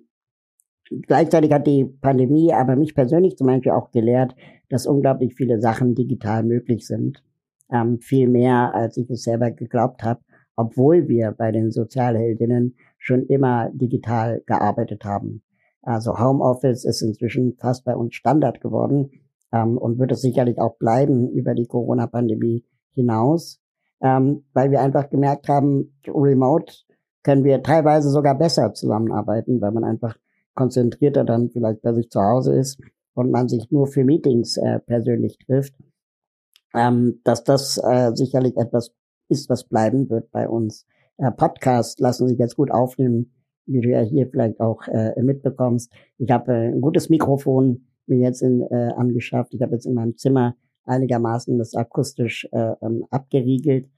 gleichzeitig 1.07 1.51
hat 1.51 1.65
die 1.65 1.85
Pandemie 1.85 2.53
aber 2.53 2.75
mich 2.75 2.93
persönlich 2.93 3.37
zum 3.37 3.47
Beispiel 3.47 3.71
auch 3.71 3.91
gelehrt, 3.91 4.35
dass 4.69 4.85
unglaublich 4.85 5.35
viele 5.35 5.59
Sachen 5.61 5.95
digital 5.95 6.43
möglich 6.43 6.85
sind. 6.85 7.23
Ähm, 7.71 7.99
viel 7.99 8.27
mehr, 8.27 8.73
als 8.75 8.97
ich 8.97 9.09
es 9.09 9.23
selber 9.23 9.51
geglaubt 9.51 10.03
habe, 10.03 10.21
obwohl 10.57 11.07
wir 11.07 11.31
bei 11.31 11.51
den 11.53 11.71
Sozialheldinnen 11.71 12.75
schon 12.97 13.25
immer 13.27 13.69
digital 13.71 14.41
gearbeitet 14.45 15.05
haben. 15.05 15.43
Also 15.81 16.19
Homeoffice 16.19 16.83
ist 16.83 17.01
inzwischen 17.01 17.55
fast 17.57 17.85
bei 17.85 17.95
uns 17.95 18.15
Standard 18.15 18.59
geworden 18.59 19.11
ähm, 19.53 19.77
und 19.77 19.99
wird 19.99 20.11
es 20.11 20.21
sicherlich 20.21 20.59
auch 20.59 20.77
bleiben 20.77 21.29
über 21.29 21.53
die 21.53 21.67
Corona-Pandemie 21.67 22.65
hinaus, 22.93 23.61
ähm, 24.01 24.43
weil 24.53 24.71
wir 24.71 24.81
einfach 24.81 25.09
gemerkt 25.09 25.47
haben, 25.47 25.97
remote 26.05 26.73
können 27.23 27.43
wir 27.43 27.61
teilweise 27.61 28.09
sogar 28.09 28.37
besser 28.37 28.73
zusammenarbeiten, 28.73 29.61
weil 29.61 29.71
man 29.71 29.83
einfach 29.83 30.17
konzentrierter 30.55 31.23
dann 31.23 31.49
vielleicht 31.51 31.81
bei 31.81 31.93
sich 31.93 32.09
zu 32.09 32.21
Hause 32.21 32.55
ist 32.55 32.81
und 33.13 33.31
man 33.31 33.47
sich 33.47 33.69
nur 33.69 33.87
für 33.87 34.03
Meetings 34.03 34.57
äh, 34.57 34.79
persönlich 34.79 35.37
trifft, 35.37 35.75
ähm, 36.73 37.21
dass 37.23 37.43
das 37.43 37.77
äh, 37.77 38.11
sicherlich 38.15 38.57
etwas 38.57 38.91
ist, 39.29 39.49
was 39.49 39.63
bleiben 39.63 40.09
wird 40.09 40.31
bei 40.31 40.47
uns. 40.47 40.85
Äh, 41.17 41.31
Podcasts 41.31 41.99
lassen 41.99 42.27
sich 42.27 42.37
jetzt 42.37 42.55
gut 42.55 42.71
aufnehmen, 42.71 43.33
wie 43.65 43.81
du 43.81 43.89
ja 43.89 44.01
hier 44.01 44.27
vielleicht 44.27 44.59
auch 44.59 44.87
äh, 44.87 45.21
mitbekommst. 45.21 45.91
Ich 46.17 46.31
habe 46.31 46.53
äh, 46.53 46.67
ein 46.67 46.81
gutes 46.81 47.09
Mikrofon, 47.09 47.87
mir 48.05 48.19
jetzt 48.19 48.41
in, 48.41 48.61
äh, 48.61 48.93
angeschafft. 48.95 49.53
Ich 49.53 49.61
habe 49.61 49.73
jetzt 49.73 49.85
in 49.85 49.93
meinem 49.93 50.15
Zimmer 50.15 50.55
einigermaßen 50.85 51.57
das 51.57 51.75
akustisch 51.75 52.47
äh, 52.51 52.73
ähm, 52.81 53.05
abgeriegelt, 53.09 53.89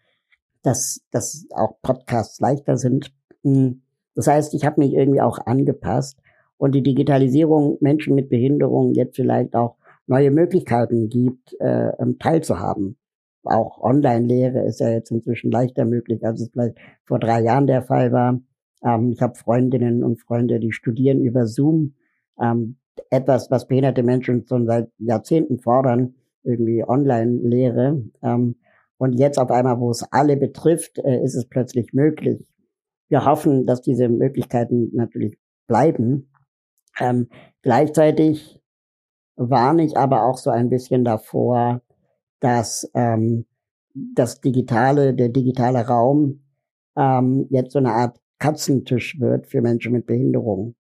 dass, 0.63 1.01
dass 1.11 1.45
auch 1.55 1.79
Podcasts 1.81 2.39
leichter 2.39 2.77
sind. 2.77 3.13
Hm. 3.43 3.81
Das 4.15 4.27
heißt, 4.27 4.53
ich 4.53 4.65
habe 4.65 4.81
mich 4.81 4.93
irgendwie 4.93 5.21
auch 5.21 5.39
angepasst 5.45 6.19
und 6.57 6.73
die 6.73 6.83
Digitalisierung 6.83 7.77
Menschen 7.79 8.15
mit 8.15 8.29
Behinderung 8.29 8.93
jetzt 8.93 9.15
vielleicht 9.15 9.55
auch 9.55 9.77
neue 10.07 10.31
Möglichkeiten 10.31 11.07
gibt, 11.09 11.55
äh, 11.61 11.89
ähm, 11.99 12.17
teilzuhaben. 12.19 12.97
Auch 13.43 13.81
Online-Lehre 13.81 14.65
ist 14.65 14.79
ja 14.79 14.89
jetzt 14.89 15.11
inzwischen 15.11 15.51
leichter 15.51 15.85
möglich, 15.85 16.25
als 16.25 16.41
es 16.41 16.49
vielleicht 16.49 16.77
vor 17.05 17.19
drei 17.19 17.41
Jahren 17.41 17.67
der 17.67 17.83
Fall 17.83 18.11
war. 18.11 18.39
Ähm, 18.83 19.11
ich 19.11 19.21
habe 19.21 19.35
Freundinnen 19.35 20.03
und 20.03 20.19
Freunde, 20.19 20.59
die 20.59 20.71
studieren 20.71 21.21
über 21.21 21.47
Zoom. 21.47 21.95
Ähm, 22.39 22.77
etwas, 23.09 23.49
was 23.49 23.67
behinderte 23.67 24.03
Menschen 24.03 24.45
schon 24.47 24.65
seit 24.65 24.91
Jahrzehnten 24.97 25.59
fordern, 25.59 26.15
irgendwie 26.43 26.83
Online-Lehre. 26.83 28.03
Ähm, 28.21 28.55
und 28.97 29.13
jetzt 29.13 29.39
auf 29.39 29.51
einmal, 29.51 29.79
wo 29.79 29.89
es 29.91 30.03
alle 30.11 30.35
betrifft, 30.35 30.99
äh, 30.99 31.23
ist 31.23 31.35
es 31.35 31.47
plötzlich 31.47 31.93
möglich. 31.93 32.45
Wir 33.07 33.25
hoffen, 33.25 33.65
dass 33.65 33.81
diese 33.81 34.09
Möglichkeiten 34.09 34.89
natürlich 34.93 35.37
bleiben. 35.67 36.31
Ähm, 36.99 37.29
gleichzeitig 37.61 38.61
warne 39.35 39.83
ich 39.85 39.97
aber 39.97 40.25
auch 40.25 40.37
so 40.37 40.49
ein 40.49 40.69
bisschen 40.69 41.05
davor, 41.05 41.81
dass 42.39 42.89
ähm, 42.93 43.45
das 43.93 44.41
digitale, 44.41 45.13
der 45.13 45.29
digitale 45.29 45.85
Raum 45.87 46.41
ähm, 46.95 47.47
jetzt 47.49 47.73
so 47.73 47.79
eine 47.79 47.93
Art 47.93 48.19
Katzentisch 48.39 49.19
wird 49.19 49.47
für 49.47 49.61
Menschen 49.61 49.91
mit 49.91 50.05
Behinderung. 50.05 50.75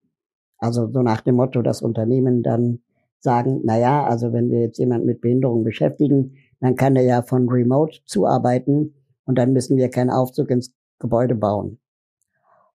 Also 0.59 0.91
so 0.91 1.03
nach 1.03 1.23
dem 1.23 1.37
Motto, 1.37 1.63
dass 1.63 1.83
Unternehmen 1.83 2.43
dann 2.43 2.81
sagen, 3.21 3.63
na 3.65 3.79
ja, 3.79 4.05
also 4.05 4.33
wenn 4.33 4.51
wir 4.51 4.61
jetzt 4.61 4.79
jemanden 4.79 5.07
mit 5.07 5.21
Behinderung 5.21 5.65
beschäftigen, 5.65 6.35
dann 6.61 6.77
kann 6.77 6.95
der 6.95 7.05
ja 7.05 7.23
von 7.23 7.49
Remote 7.49 7.99
zuarbeiten 8.05 8.95
und 9.25 9.39
dann 9.39 9.53
müssen 9.53 9.77
wir 9.77 9.89
keinen 9.91 10.11
Aufzug 10.11 10.51
ins 10.51 10.75
Gebäude 10.99 11.35
bauen. 11.35 11.79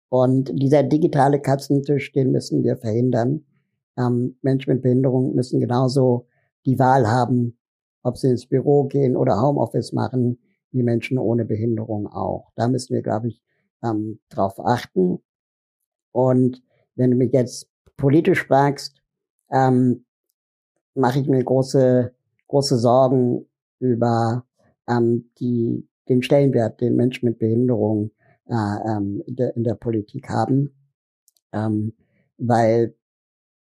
Und 0.10 0.52
dieser 0.62 0.84
digitale 0.84 1.40
Katzentisch, 1.40 2.12
den 2.12 2.32
müssen 2.32 2.64
wir 2.64 2.78
verhindern. 2.78 3.46
Ähm, 3.98 4.36
Menschen 4.42 4.74
mit 4.74 4.82
Behinderung 4.82 5.36
müssen 5.36 5.60
genauso 5.60 6.28
die 6.66 6.78
Wahl 6.78 7.08
haben, 7.08 7.58
ob 8.04 8.18
sie 8.18 8.30
ins 8.30 8.48
Büro 8.48 8.86
gehen 8.86 9.16
oder 9.16 9.42
Homeoffice 9.42 9.94
machen, 9.94 10.40
wie 10.72 10.84
Menschen 10.84 11.18
ohne 11.18 11.46
Behinderung 11.46 12.08
auch. 12.08 12.52
Da 12.56 12.68
müssen 12.68 12.94
wir, 12.94 13.02
glaube 13.02 13.28
ich, 13.28 13.42
ähm, 13.84 14.20
drauf 14.30 14.60
achten. 14.60 15.20
Und 16.12 16.64
wenn 16.96 17.12
du 17.12 17.18
mich 17.18 17.32
jetzt 17.32 17.70
politisch 17.98 18.46
fragst, 18.46 19.02
ähm, 19.52 20.06
mache 20.96 21.20
ich 21.20 21.28
mir 21.28 21.44
große, 21.44 22.14
große 22.48 22.78
Sorgen 22.78 23.46
über 23.80 24.46
ähm, 24.88 25.30
die, 25.40 25.88
den 26.10 26.24
Stellenwert, 26.24 26.82
den 26.82 26.96
Menschen 26.96 27.28
mit 27.28 27.40
Behinderung 27.40 28.12
äh, 28.48 28.54
ähm, 28.54 29.24
in, 29.26 29.36
der, 29.36 29.56
in 29.56 29.64
der 29.64 29.76
Politik 29.76 30.30
haben, 30.30 30.76
ähm, 31.54 31.94
weil 32.38 32.96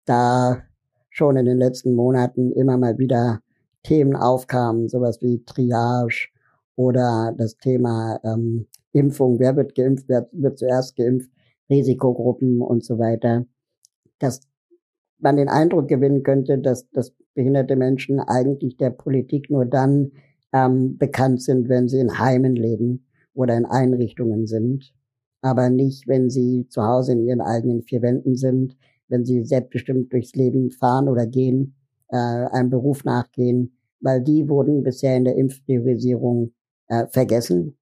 da 0.05 0.63
schon 1.09 1.37
in 1.37 1.45
den 1.45 1.57
letzten 1.57 1.93
Monaten 1.93 2.51
immer 2.51 2.77
mal 2.77 2.97
wieder 2.97 3.41
Themen 3.85 4.15
aufkamen, 4.15 4.89
sowas 4.89 5.21
wie 5.21 5.43
Triage 5.45 6.29
oder 6.75 7.33
das 7.37 7.57
Thema 7.57 8.19
ähm, 8.23 8.65
Impfung, 8.93 9.39
wer 9.39 9.55
wird 9.55 9.75
geimpft, 9.75 10.05
wer 10.07 10.27
wird 10.31 10.57
zuerst 10.57 10.95
geimpft, 10.95 11.29
Risikogruppen 11.69 12.61
und 12.61 12.83
so 12.83 12.97
weiter. 12.97 13.45
Dass 14.19 14.41
man 15.19 15.37
den 15.37 15.49
Eindruck 15.49 15.87
gewinnen 15.87 16.23
könnte, 16.23 16.57
dass, 16.57 16.89
dass 16.89 17.13
behinderte 17.35 17.75
Menschen 17.75 18.19
eigentlich 18.19 18.77
der 18.77 18.89
Politik 18.89 19.49
nur 19.51 19.65
dann 19.65 20.11
ähm, 20.51 20.97
bekannt 20.97 21.41
sind, 21.43 21.69
wenn 21.69 21.87
sie 21.87 21.99
in 21.99 22.17
Heimen 22.17 22.55
leben 22.55 23.05
oder 23.33 23.55
in 23.55 23.65
Einrichtungen 23.65 24.47
sind, 24.47 24.93
aber 25.41 25.69
nicht, 25.69 26.07
wenn 26.07 26.29
sie 26.31 26.67
zu 26.69 26.83
Hause 26.83 27.11
in 27.11 27.27
ihren 27.27 27.41
eigenen 27.41 27.83
vier 27.83 28.01
Wänden 28.01 28.35
sind, 28.35 28.75
wenn 29.09 29.25
sie 29.25 29.43
selbstbestimmt 29.43 30.11
durchs 30.11 30.33
Leben 30.33 30.71
fahren 30.71 31.07
oder 31.07 31.27
gehen, 31.27 31.75
äh, 32.07 32.15
einem 32.17 32.69
Beruf 32.69 33.03
nachgehen, 33.03 33.74
weil 34.05 34.21
die 34.21 34.47
wurden 34.47 34.83
bisher 34.83 35.17
in 35.17 35.25
der 35.25 35.35
Impfpriorisierung 35.35 36.53
äh, 36.87 37.07
vergessen. 37.07 37.75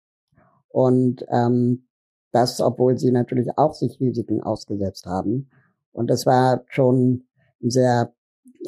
Und 0.70 1.26
ähm, 1.30 1.86
das, 2.32 2.62
obwohl 2.62 2.98
sie 2.98 3.12
natürlich 3.12 3.50
auch 3.58 3.74
sich 3.74 4.00
Risiken 4.00 4.42
ausgesetzt 4.42 5.06
haben. 5.06 5.50
Und 5.92 6.10
das 6.10 6.26
war 6.26 6.64
schon 6.70 7.26
ein 7.62 7.70
sehr 7.70 8.14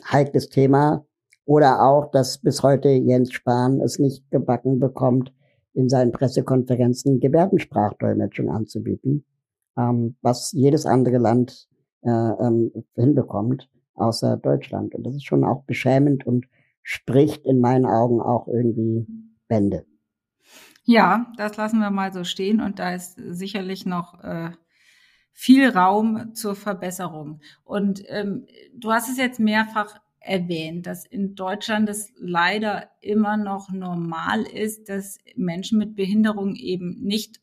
heikles 0.03 0.49
Thema. 0.49 1.05
Oder 1.45 1.81
auch, 1.81 2.11
dass 2.11 2.39
bis 2.39 2.61
heute 2.61 2.89
Jens 2.89 3.31
Spahn 3.31 3.79
es 3.79 3.99
nicht 3.99 4.29
gebacken 4.31 4.79
bekommt, 4.79 5.33
in 5.73 5.87
seinen 5.87 6.11
Pressekonferenzen 6.11 7.21
Gebärdensprachdolmetschung 7.21 8.49
anzubieten, 8.49 9.25
ähm, 9.77 10.17
was 10.21 10.51
jedes 10.51 10.85
andere 10.85 11.19
Land 11.19 11.69
äh, 12.01 12.09
ähm, 12.09 12.71
hinbekommt, 12.95 13.69
außer 13.93 14.37
Deutschland. 14.37 14.93
Und 14.93 15.05
das 15.05 15.15
ist 15.15 15.25
schon 15.25 15.45
auch 15.45 15.63
beschämend 15.63 16.27
und 16.27 16.45
spricht 16.87 17.47
in 17.47 17.59
meinen 17.59 17.87
Augen 17.87 18.21
auch 18.21 18.47
irgendwie 18.47 19.07
Bände. 19.47 19.87
Ja, 20.83 21.33
das 21.35 21.57
lassen 21.57 21.79
wir 21.79 21.89
mal 21.89 22.13
so 22.13 22.23
stehen 22.23 22.61
und 22.61 22.77
da 22.77 22.93
ist 22.93 23.15
sicherlich 23.17 23.87
noch 23.87 24.23
äh, 24.23 24.51
viel 25.33 25.67
Raum 25.69 26.35
zur 26.35 26.55
Verbesserung. 26.55 27.41
Und 27.63 28.03
ähm, 28.07 28.45
du 28.75 28.91
hast 28.91 29.09
es 29.09 29.17
jetzt 29.17 29.39
mehrfach 29.39 29.99
erwähnt, 30.19 30.85
dass 30.85 31.07
in 31.07 31.33
Deutschland 31.33 31.89
es 31.89 32.13
leider 32.17 32.91
immer 33.01 33.35
noch 33.35 33.71
normal 33.71 34.43
ist, 34.43 34.87
dass 34.87 35.17
Menschen 35.35 35.79
mit 35.79 35.95
Behinderung 35.95 36.55
eben 36.55 37.01
nicht 37.01 37.41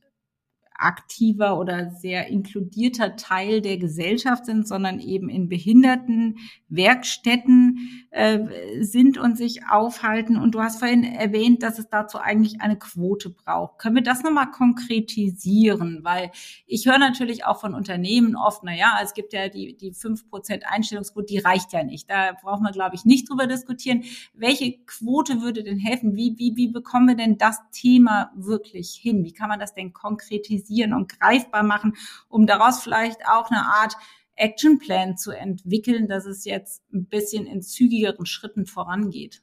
aktiver 0.78 1.58
oder 1.58 1.90
sehr 1.90 2.28
inkludierter 2.28 3.16
Teil 3.16 3.60
der 3.60 3.78
Gesellschaft 3.78 4.46
sind, 4.46 4.66
sondern 4.66 4.98
eben 4.98 5.28
in 5.28 5.48
behinderten 5.48 6.38
Werkstätten 6.68 8.06
äh, 8.10 8.40
sind 8.80 9.18
und 9.18 9.36
sich 9.36 9.66
aufhalten. 9.68 10.36
Und 10.36 10.54
du 10.54 10.60
hast 10.60 10.78
vorhin 10.78 11.04
erwähnt, 11.04 11.62
dass 11.62 11.78
es 11.78 11.88
dazu 11.88 12.18
eigentlich 12.18 12.60
eine 12.60 12.78
Quote 12.78 13.30
braucht. 13.30 13.78
Können 13.78 13.96
wir 13.96 14.02
das 14.02 14.22
nochmal 14.22 14.50
konkretisieren? 14.50 16.00
Weil 16.02 16.30
ich 16.66 16.86
höre 16.86 16.98
natürlich 16.98 17.44
auch 17.44 17.60
von 17.60 17.74
Unternehmen 17.74 18.36
oft, 18.36 18.62
na 18.64 18.74
ja, 18.74 18.98
es 19.02 19.14
gibt 19.14 19.32
ja 19.32 19.48
die, 19.48 19.76
die 19.76 19.92
5% 19.92 20.62
Einstellungsquote, 20.62 21.26
die 21.26 21.38
reicht 21.38 21.72
ja 21.72 21.84
nicht. 21.84 22.10
Da 22.10 22.32
brauchen 22.42 22.64
wir, 22.64 22.72
glaube 22.72 22.96
ich, 22.96 23.04
nicht 23.04 23.30
drüber 23.30 23.46
diskutieren. 23.46 24.04
Welche 24.34 24.78
Quote 24.86 25.42
würde 25.42 25.62
denn 25.62 25.78
helfen? 25.78 26.16
Wie, 26.16 26.34
wie, 26.38 26.56
wie 26.56 26.68
bekommen 26.68 27.08
wir 27.08 27.16
denn 27.16 27.38
das 27.38 27.58
Thema 27.70 28.32
wirklich 28.34 28.94
hin? 28.94 29.24
Wie 29.24 29.32
kann 29.32 29.48
man 29.48 29.60
das 29.60 29.74
denn 29.74 29.92
konkretisieren? 29.92 30.71
Konkretisieren 30.72 30.94
und 30.94 31.18
greifbar 31.18 31.62
machen, 31.62 31.94
um 32.28 32.46
daraus 32.46 32.82
vielleicht 32.82 33.20
auch 33.26 33.50
eine 33.50 33.60
Art 33.60 33.96
Actionplan 34.36 35.16
zu 35.16 35.30
entwickeln, 35.32 36.08
dass 36.08 36.26
es 36.26 36.44
jetzt 36.44 36.82
ein 36.92 37.06
bisschen 37.06 37.46
in 37.46 37.62
zügigeren 37.62 38.26
Schritten 38.26 38.66
vorangeht? 38.66 39.42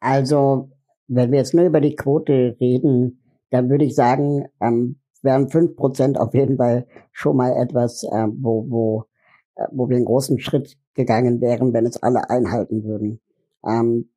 Also, 0.00 0.70
wenn 1.08 1.30
wir 1.30 1.38
jetzt 1.38 1.54
nur 1.54 1.66
über 1.66 1.80
die 1.80 1.94
Quote 1.94 2.56
reden, 2.60 3.20
dann 3.50 3.68
würde 3.68 3.84
ich 3.84 3.94
sagen, 3.94 4.46
ähm, 4.60 4.96
wären 5.22 5.48
fünf 5.48 5.76
Prozent 5.76 6.18
auf 6.18 6.34
jeden 6.34 6.56
Fall 6.56 6.86
schon 7.12 7.36
mal 7.36 7.52
etwas, 7.56 8.02
äh, 8.04 8.26
wo, 8.32 8.66
wo, 8.68 9.04
äh, 9.56 9.66
wo 9.72 9.88
wir 9.88 9.96
einen 9.96 10.06
großen 10.06 10.40
Schritt 10.40 10.76
gegangen 10.94 11.40
wären, 11.40 11.72
wenn 11.72 11.86
es 11.86 12.02
alle 12.02 12.28
einhalten 12.30 12.84
würden. 12.84 13.20
Ähm, 13.66 14.10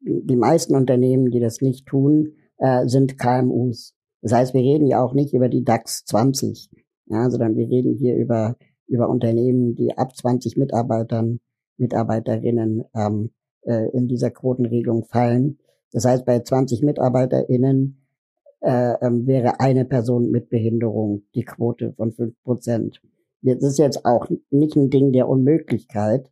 die 0.00 0.36
meisten 0.36 0.74
Unternehmen, 0.74 1.30
die 1.30 1.40
das 1.40 1.60
nicht 1.60 1.86
tun, 1.86 2.34
äh, 2.58 2.86
sind 2.86 3.18
KMUs. 3.18 3.95
Das 4.26 4.32
heißt, 4.32 4.54
wir 4.54 4.60
reden 4.60 4.88
ja 4.88 5.00
auch 5.04 5.14
nicht 5.14 5.34
über 5.34 5.48
die 5.48 5.62
DAX 5.62 6.04
20, 6.06 6.68
ja, 7.06 7.30
sondern 7.30 7.54
wir 7.54 7.68
reden 7.68 7.94
hier 7.94 8.16
über, 8.16 8.56
über 8.88 9.08
Unternehmen, 9.08 9.76
die 9.76 9.96
ab 9.96 10.16
20 10.16 10.56
Mitarbeitern, 10.56 11.38
Mitarbeiterinnen 11.76 12.82
ähm, 12.92 13.30
äh, 13.60 13.88
in 13.90 14.08
dieser 14.08 14.32
Quotenregelung 14.32 15.04
fallen. 15.04 15.60
Das 15.92 16.06
heißt, 16.06 16.26
bei 16.26 16.40
20 16.40 16.82
MitarbeiterInnen 16.82 18.04
äh, 18.62 18.94
ähm, 19.00 19.28
wäre 19.28 19.60
eine 19.60 19.84
Person 19.84 20.32
mit 20.32 20.50
Behinderung 20.50 21.22
die 21.36 21.44
Quote 21.44 21.92
von 21.92 22.10
5 22.10 22.34
Prozent. 22.42 23.00
Das 23.42 23.62
ist 23.62 23.78
jetzt 23.78 24.04
auch 24.04 24.26
nicht 24.50 24.74
ein 24.74 24.90
Ding 24.90 25.12
der 25.12 25.28
Unmöglichkeit. 25.28 26.28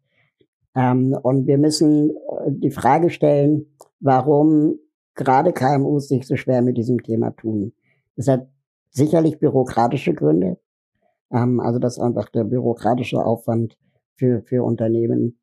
Ähm, 0.74 1.16
und 1.22 1.46
wir 1.46 1.58
müssen 1.58 2.10
äh, 2.10 2.14
die 2.48 2.72
Frage 2.72 3.10
stellen, 3.10 3.66
warum 4.00 4.80
gerade 5.14 5.52
KMUs 5.52 6.08
sich 6.08 6.26
so 6.26 6.34
schwer 6.34 6.60
mit 6.60 6.76
diesem 6.76 7.00
Thema 7.00 7.30
tun. 7.30 7.72
Das 8.16 8.28
hat 8.28 8.48
sicherlich 8.90 9.38
bürokratische 9.38 10.14
Gründe. 10.14 10.58
Ähm, 11.30 11.60
also 11.60 11.78
dass 11.78 11.98
einfach 11.98 12.28
der 12.28 12.44
bürokratische 12.44 13.24
Aufwand 13.24 13.76
für, 14.16 14.42
für 14.42 14.64
Unternehmen 14.64 15.38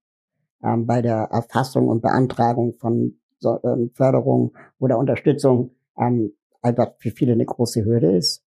ähm, 0.63 0.85
bei 0.85 1.01
der 1.01 1.29
Erfassung 1.31 1.87
und 1.87 2.01
Beantragung 2.01 2.73
von 2.73 3.19
so, 3.39 3.59
ähm, 3.63 3.91
Förderung 3.93 4.53
oder 4.79 4.97
Unterstützung 4.97 5.71
ähm, 5.97 6.33
einfach 6.61 6.93
für 6.99 7.11
viele 7.11 7.33
eine 7.33 7.45
große 7.45 7.83
Hürde 7.83 8.15
ist. 8.15 8.43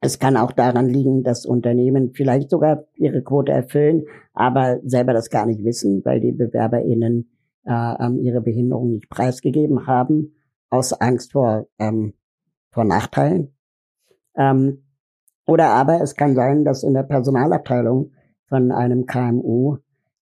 Es 0.00 0.18
kann 0.18 0.36
auch 0.36 0.52
daran 0.52 0.88
liegen, 0.88 1.22
dass 1.22 1.46
Unternehmen 1.46 2.12
vielleicht 2.12 2.50
sogar 2.50 2.84
ihre 2.96 3.22
Quote 3.22 3.52
erfüllen, 3.52 4.04
aber 4.32 4.80
selber 4.84 5.12
das 5.12 5.30
gar 5.30 5.46
nicht 5.46 5.62
wissen, 5.64 6.04
weil 6.04 6.20
die 6.20 6.32
BewerberInnen 6.32 7.30
äh, 7.64 7.94
ähm, 8.04 8.18
ihre 8.18 8.40
Behinderung 8.40 8.92
nicht 8.92 9.08
preisgegeben 9.08 9.86
haben, 9.86 10.34
aus 10.70 10.92
Angst 10.92 11.32
vor 11.32 11.68
ähm, 11.78 12.14
von 12.72 12.88
Nachteilen. 12.88 13.54
Ähm, 14.36 14.82
oder 15.46 15.68
aber 15.68 16.00
es 16.00 16.14
kann 16.14 16.34
sein, 16.34 16.64
dass 16.64 16.82
in 16.82 16.94
der 16.94 17.02
Personalabteilung 17.02 18.12
von 18.48 18.72
einem 18.72 19.06
KMU 19.06 19.78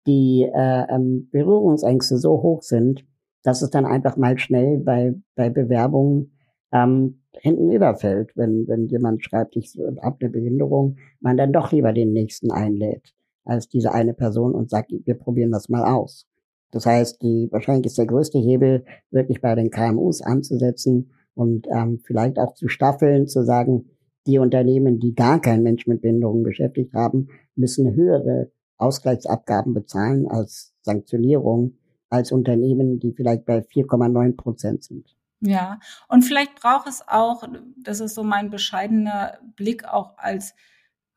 die 0.06 0.42
äh, 0.42 0.84
ähm, 0.88 1.28
Berührungsängste 1.30 2.16
so 2.16 2.42
hoch 2.42 2.62
sind, 2.62 3.04
dass 3.42 3.62
es 3.62 3.70
dann 3.70 3.84
einfach 3.84 4.16
mal 4.16 4.38
schnell 4.38 4.78
bei, 4.78 5.14
bei 5.34 5.50
Bewerbungen 5.50 6.32
ähm, 6.72 7.22
hinten 7.32 7.70
überfällt, 7.70 8.36
wenn, 8.36 8.66
wenn 8.68 8.88
jemand 8.88 9.24
schreibt, 9.24 9.56
ich 9.56 9.78
habe 10.02 10.16
eine 10.20 10.30
Behinderung, 10.30 10.96
man 11.20 11.36
dann 11.36 11.52
doch 11.52 11.72
lieber 11.72 11.92
den 11.92 12.12
nächsten 12.12 12.50
einlädt, 12.50 13.14
als 13.44 13.68
diese 13.68 13.92
eine 13.92 14.14
Person 14.14 14.54
und 14.54 14.70
sagt, 14.70 14.92
wir 14.92 15.14
probieren 15.14 15.50
das 15.50 15.68
mal 15.68 15.84
aus. 15.84 16.26
Das 16.70 16.84
heißt, 16.84 17.22
die 17.22 17.48
wahrscheinlich 17.50 17.86
ist 17.86 17.98
der 17.98 18.06
größte 18.06 18.38
Hebel, 18.38 18.84
wirklich 19.10 19.40
bei 19.40 19.54
den 19.54 19.70
KMUs 19.70 20.20
anzusetzen 20.20 21.10
und 21.38 21.66
ähm, 21.70 22.00
vielleicht 22.04 22.38
auch 22.38 22.54
zu 22.54 22.68
staffeln, 22.68 23.28
zu 23.28 23.44
sagen, 23.44 23.90
die 24.26 24.38
Unternehmen, 24.38 24.98
die 24.98 25.14
gar 25.14 25.40
keinen 25.40 25.62
Menschen 25.62 25.90
mit 25.92 26.02
Behinderung 26.02 26.42
beschäftigt 26.42 26.92
haben, 26.92 27.28
müssen 27.54 27.94
höhere 27.94 28.50
Ausgleichsabgaben 28.76 29.72
bezahlen 29.72 30.26
als 30.26 30.74
Sanktionierung 30.82 31.78
als 32.10 32.32
Unternehmen, 32.32 32.98
die 32.98 33.12
vielleicht 33.12 33.44
bei 33.44 33.58
4,9 33.58 34.36
Prozent 34.36 34.84
sind. 34.84 35.14
Ja, 35.40 35.78
und 36.08 36.22
vielleicht 36.22 36.56
braucht 36.56 36.88
es 36.88 37.06
auch, 37.06 37.44
das 37.76 38.00
ist 38.00 38.14
so 38.14 38.24
mein 38.24 38.50
bescheidener 38.50 39.38
Blick 39.56 39.84
auch 39.84 40.16
als 40.16 40.54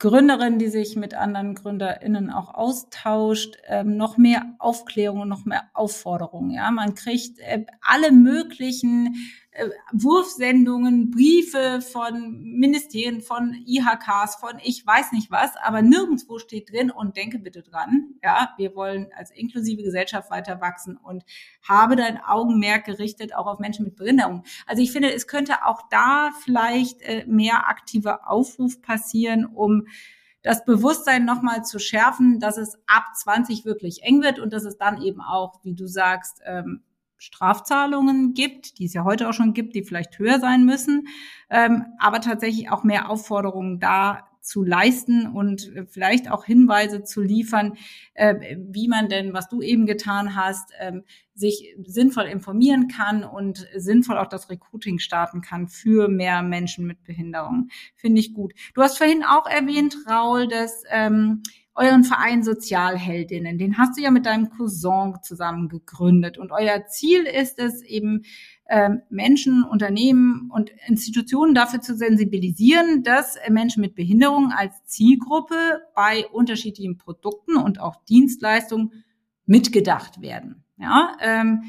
Gründerin, 0.01 0.57
die 0.57 0.67
sich 0.67 0.95
mit 0.95 1.13
anderen 1.13 1.53
GründerInnen 1.53 2.31
auch 2.31 2.53
austauscht, 2.53 3.57
ähm, 3.67 3.97
noch 3.97 4.17
mehr 4.17 4.55
Aufklärung 4.57 5.21
und 5.21 5.29
noch 5.29 5.45
mehr 5.45 5.69
Aufforderungen. 5.73 6.51
Ja, 6.51 6.71
man 6.71 6.95
kriegt 6.95 7.39
äh, 7.39 7.65
alle 7.81 8.12
möglichen 8.12 9.15
Wurfsendungen, 9.91 11.11
Briefe 11.11 11.81
von 11.81 12.41
Ministerien, 12.41 13.21
von 13.21 13.53
IHKs, 13.65 14.35
von 14.35 14.53
ich 14.63 14.85
weiß 14.85 15.11
nicht 15.11 15.29
was, 15.29 15.57
aber 15.57 15.81
nirgendwo 15.81 16.39
steht 16.39 16.71
drin 16.71 16.89
und 16.89 17.17
denke 17.17 17.37
bitte 17.37 17.61
dran, 17.61 18.15
ja, 18.23 18.53
wir 18.57 18.75
wollen 18.75 19.09
als 19.13 19.29
inklusive 19.29 19.83
Gesellschaft 19.83 20.31
weiter 20.31 20.61
wachsen 20.61 20.95
und 20.95 21.25
habe 21.67 21.97
dein 21.97 22.23
Augenmerk 22.23 22.85
gerichtet 22.85 23.35
auch 23.35 23.45
auf 23.45 23.59
Menschen 23.59 23.83
mit 23.83 23.97
Behinderung. 23.97 24.43
Also 24.67 24.81
ich 24.81 24.93
finde, 24.93 25.13
es 25.13 25.27
könnte 25.27 25.65
auch 25.65 25.81
da 25.89 26.31
vielleicht 26.43 27.01
äh, 27.01 27.25
mehr 27.27 27.67
aktiver 27.67 28.29
Aufruf 28.29 28.81
passieren, 28.81 29.45
um 29.45 29.87
das 30.43 30.63
Bewusstsein 30.63 31.25
nochmal 31.25 31.65
zu 31.65 31.77
schärfen, 31.77 32.39
dass 32.39 32.57
es 32.57 32.77
ab 32.87 33.03
20 33.15 33.65
wirklich 33.65 34.03
eng 34.03 34.21
wird 34.21 34.39
und 34.39 34.53
dass 34.53 34.63
es 34.63 34.77
dann 34.77 35.01
eben 35.01 35.21
auch, 35.21 35.59
wie 35.63 35.75
du 35.75 35.87
sagst, 35.87 36.41
ähm, 36.45 36.83
Strafzahlungen 37.21 38.34
gibt, 38.34 38.79
die 38.79 38.86
es 38.86 38.93
ja 38.93 39.03
heute 39.03 39.29
auch 39.29 39.34
schon 39.34 39.53
gibt, 39.53 39.75
die 39.75 39.84
vielleicht 39.84 40.17
höher 40.17 40.39
sein 40.39 40.65
müssen, 40.65 41.07
ähm, 41.51 41.86
aber 41.99 42.19
tatsächlich 42.19 42.71
auch 42.71 42.84
mehr 42.84 43.12
Aufforderungen 43.12 43.79
da 43.79 44.31
zu 44.41 44.63
leisten 44.63 45.27
und 45.27 45.73
äh, 45.75 45.86
vielleicht 45.86 46.30
auch 46.30 46.45
Hinweise 46.45 47.04
zu 47.04 47.21
liefern, 47.21 47.77
äh, 48.13 48.58
wie 48.58 48.88
man 48.88 49.08
denn, 49.08 49.34
was 49.34 49.47
du 49.47 49.62
eben 49.62 49.86
getan 49.86 50.36
hast, 50.36 50.71
ähm, 50.80 51.04
sich 51.34 51.75
sinnvoll 51.86 52.25
informieren 52.25 52.88
kann 52.88 53.23
und 53.23 53.67
sinnvoll 53.75 54.17
auch 54.17 54.27
das 54.27 54.49
Recruiting 54.49 54.99
starten 54.99 55.41
kann 55.41 55.67
für 55.67 56.08
mehr 56.08 56.41
Menschen 56.43 56.86
mit 56.86 57.04
Behinderung. 57.04 57.69
Finde 57.95 58.19
ich 58.19 58.34
gut. 58.34 58.54
Du 58.73 58.82
hast 58.82 58.97
vorhin 58.97 59.23
auch 59.23 59.47
erwähnt, 59.47 59.95
Raul, 60.08 60.47
dass 60.47 60.84
ähm, 60.89 61.41
euren 61.73 62.04
Verein 62.04 62.43
Sozialheldinnen, 62.43 63.58
den 63.58 63.77
hast 63.77 63.97
du 63.97 64.01
ja 64.01 64.12
mit 64.12 64.25
deinem 64.25 64.49
Cousin 64.49 65.15
zusammen 65.23 65.69
gegründet. 65.69 66.38
Und 66.38 66.51
euer 66.51 66.86
Ziel 66.88 67.23
ist 67.23 67.60
es 67.60 67.82
eben, 67.82 68.23
Menschen, 69.10 69.63
Unternehmen 69.63 70.49
und 70.53 70.71
Institutionen 70.88 71.53
dafür 71.53 71.81
zu 71.81 71.95
sensibilisieren, 71.95 73.03
dass 73.03 73.38
Menschen 73.49 73.81
mit 73.81 73.95
Behinderung 73.95 74.53
als 74.55 74.73
Zielgruppe 74.86 75.55
bei 75.93 76.25
unterschiedlichen 76.31 76.97
Produkten 76.97 77.57
und 77.57 77.81
auch 77.81 77.97
Dienstleistungen 78.05 79.03
mitgedacht 79.45 80.21
werden. 80.21 80.63
Ja, 80.77 81.17
ähm, 81.21 81.63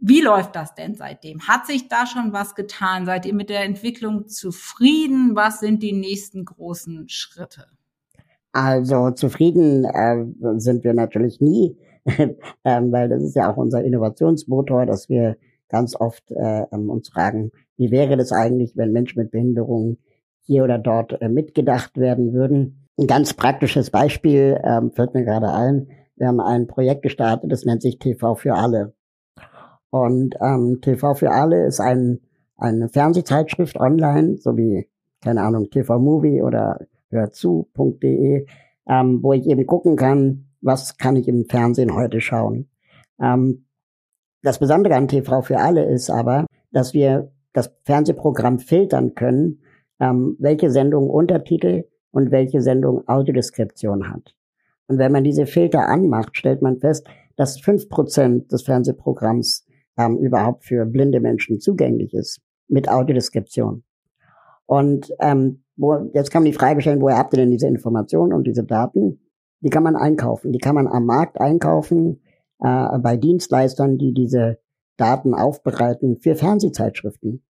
wie 0.00 0.20
läuft 0.20 0.56
das 0.56 0.74
denn 0.74 0.94
seitdem? 0.94 1.46
Hat 1.48 1.66
sich 1.66 1.88
da 1.88 2.06
schon 2.06 2.32
was 2.32 2.54
getan? 2.54 3.04
Seid 3.04 3.26
ihr 3.26 3.34
mit 3.34 3.50
der 3.50 3.64
Entwicklung 3.64 4.28
zufrieden? 4.28 5.34
Was 5.34 5.60
sind 5.60 5.82
die 5.82 5.92
nächsten 5.92 6.44
großen 6.44 7.08
Schritte? 7.08 7.66
Also 8.52 9.10
zufrieden 9.10 9.84
äh, 9.84 10.24
sind 10.56 10.84
wir 10.84 10.94
natürlich 10.94 11.40
nie, 11.40 11.76
ähm, 12.64 12.92
weil 12.92 13.08
das 13.08 13.22
ist 13.22 13.36
ja 13.36 13.52
auch 13.52 13.56
unser 13.56 13.84
Innovationsmotor, 13.84 14.86
dass 14.86 15.08
wir 15.08 15.36
ganz 15.68 15.94
oft 15.96 16.30
äh, 16.30 16.64
ähm, 16.72 16.90
uns 16.90 17.08
fragen, 17.08 17.52
wie 17.76 17.90
wäre 17.90 18.16
das 18.16 18.32
eigentlich, 18.32 18.76
wenn 18.76 18.92
Menschen 18.92 19.20
mit 19.20 19.30
Behinderungen 19.30 19.98
hier 20.42 20.64
oder 20.64 20.78
dort 20.78 21.20
äh, 21.20 21.28
mitgedacht 21.28 21.96
werden 21.98 22.32
würden. 22.32 22.88
Ein 22.98 23.06
ganz 23.06 23.34
praktisches 23.34 23.90
Beispiel 23.90 24.60
ähm, 24.64 24.90
fällt 24.92 25.14
mir 25.14 25.24
gerade 25.24 25.52
ein. 25.52 25.88
Wir 26.16 26.28
haben 26.28 26.40
ein 26.40 26.66
Projekt 26.66 27.02
gestartet, 27.02 27.52
das 27.52 27.64
nennt 27.64 27.82
sich 27.82 27.98
TV 27.98 28.34
für 28.34 28.54
alle. 28.54 28.94
Und 29.90 30.34
ähm, 30.40 30.80
TV 30.82 31.14
für 31.14 31.30
alle 31.30 31.66
ist 31.66 31.80
ein, 31.80 32.20
eine 32.56 32.88
Fernsehzeitschrift 32.88 33.78
online, 33.78 34.38
so 34.38 34.56
wie, 34.56 34.88
keine 35.22 35.42
Ahnung, 35.42 35.70
TV 35.70 35.98
Movie 35.98 36.42
oder 36.42 36.80
hörzu.de, 37.10 38.46
ähm, 38.88 39.22
wo 39.22 39.32
ich 39.32 39.46
eben 39.46 39.66
gucken 39.66 39.96
kann, 39.96 40.46
was 40.60 40.96
kann 40.98 41.16
ich 41.16 41.28
im 41.28 41.44
Fernsehen 41.44 41.94
heute 41.94 42.20
schauen. 42.20 42.68
Ähm, 43.20 43.64
das 44.42 44.58
Besondere 44.58 44.94
an 44.94 45.08
TV 45.08 45.42
für 45.42 45.58
alle 45.58 45.84
ist 45.84 46.10
aber, 46.10 46.46
dass 46.72 46.94
wir 46.94 47.32
das 47.52 47.72
Fernsehprogramm 47.84 48.58
filtern 48.58 49.14
können, 49.14 49.60
ähm, 50.00 50.36
welche 50.38 50.70
Sendung 50.70 51.10
Untertitel 51.10 51.84
und 52.10 52.30
welche 52.30 52.60
Sendung 52.60 53.06
Audiodeskription 53.08 54.10
hat. 54.10 54.34
Und 54.86 54.98
wenn 54.98 55.12
man 55.12 55.24
diese 55.24 55.46
Filter 55.46 55.88
anmacht, 55.88 56.36
stellt 56.36 56.62
man 56.62 56.78
fest, 56.78 57.06
dass 57.36 57.60
fünf 57.60 57.88
Prozent 57.88 58.52
des 58.52 58.62
Fernsehprogramms 58.62 59.66
ähm, 59.96 60.18
überhaupt 60.18 60.64
für 60.64 60.86
blinde 60.86 61.20
Menschen 61.20 61.60
zugänglich 61.60 62.14
ist 62.14 62.40
mit 62.68 62.88
Audiodeskription. 62.88 63.82
Und 64.66 65.12
ähm, 65.20 65.62
wo, 65.76 66.10
jetzt 66.12 66.30
kann 66.30 66.42
man 66.42 66.52
die 66.52 66.58
Frage 66.58 66.80
stellen, 66.80 67.00
woher 67.00 67.18
habt 67.18 67.32
ihr 67.34 67.38
denn 67.38 67.50
diese 67.50 67.66
Informationen 67.66 68.32
und 68.32 68.46
diese 68.46 68.64
Daten? 68.64 69.20
Die 69.60 69.70
kann 69.70 69.82
man 69.82 69.96
einkaufen. 69.96 70.52
Die 70.52 70.58
kann 70.58 70.74
man 70.74 70.86
am 70.86 71.06
Markt 71.06 71.40
einkaufen 71.40 72.20
äh, 72.60 72.98
bei 72.98 73.16
Dienstleistern, 73.16 73.98
die 73.98 74.12
diese 74.12 74.58
Daten 74.96 75.34
aufbereiten 75.34 76.18
für 76.18 76.34
Fernsehzeitschriften. 76.34 77.44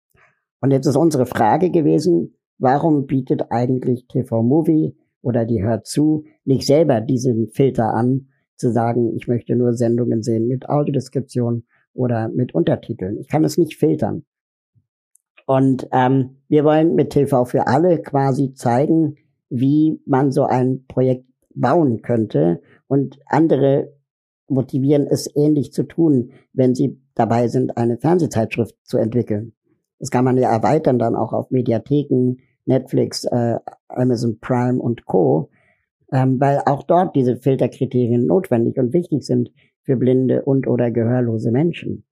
Und 0.60 0.70
jetzt 0.70 0.86
ist 0.86 0.96
unsere 0.96 1.26
Frage 1.26 1.70
gewesen, 1.70 2.34
warum 2.58 3.06
bietet 3.06 3.50
eigentlich 3.50 4.06
TV 4.08 4.42
Movie 4.42 4.96
oder 5.22 5.44
die 5.44 5.62
Hört 5.62 5.86
zu 5.86 6.24
nicht 6.44 6.66
selber 6.66 7.00
diesen 7.00 7.48
Filter 7.48 7.94
an, 7.94 8.28
zu 8.56 8.72
sagen, 8.72 9.14
ich 9.16 9.28
möchte 9.28 9.54
nur 9.54 9.72
Sendungen 9.74 10.22
sehen 10.22 10.48
mit 10.48 10.68
Audiodeskription 10.68 11.64
oder 11.94 12.28
mit 12.28 12.54
Untertiteln. 12.54 13.18
Ich 13.18 13.28
kann 13.28 13.44
es 13.44 13.56
nicht 13.56 13.76
filtern. 13.76 14.24
Und 15.46 15.88
ähm, 15.92 16.38
wir 16.48 16.64
wollen 16.64 16.94
mit 16.94 17.10
TV 17.10 17.44
für 17.44 17.66
alle 17.66 18.02
quasi 18.02 18.52
zeigen, 18.52 19.16
wie 19.48 20.00
man 20.04 20.30
so 20.30 20.44
ein 20.44 20.84
Projekt 20.86 21.24
bauen 21.54 22.02
könnte 22.02 22.60
und 22.86 23.18
andere 23.26 23.92
motivieren, 24.48 25.06
es 25.06 25.28
ähnlich 25.34 25.72
zu 25.72 25.84
tun, 25.84 26.32
wenn 26.52 26.74
sie 26.74 27.00
dabei 27.14 27.48
sind, 27.48 27.76
eine 27.76 27.98
Fernsehzeitschrift 27.98 28.74
zu 28.82 28.98
entwickeln. 28.98 29.52
Das 29.98 30.10
kann 30.10 30.24
man 30.24 30.36
ja 30.36 30.50
erweitern 30.50 30.98
dann 30.98 31.16
auch 31.16 31.32
auf 31.32 31.50
Mediatheken, 31.50 32.36
Netflix, 32.64 33.24
äh, 33.24 33.56
Amazon 33.88 34.38
Prime 34.40 34.80
und 34.80 35.04
Co., 35.06 35.50
ähm, 36.12 36.40
weil 36.40 36.62
auch 36.64 36.84
dort 36.84 37.14
diese 37.16 37.36
Filterkriterien 37.36 38.26
notwendig 38.26 38.78
und 38.78 38.92
wichtig 38.92 39.24
sind 39.24 39.50
für 39.82 39.96
blinde 39.96 40.42
und 40.44 40.66
oder 40.66 40.90
gehörlose 40.90 41.50
Menschen. 41.50 42.04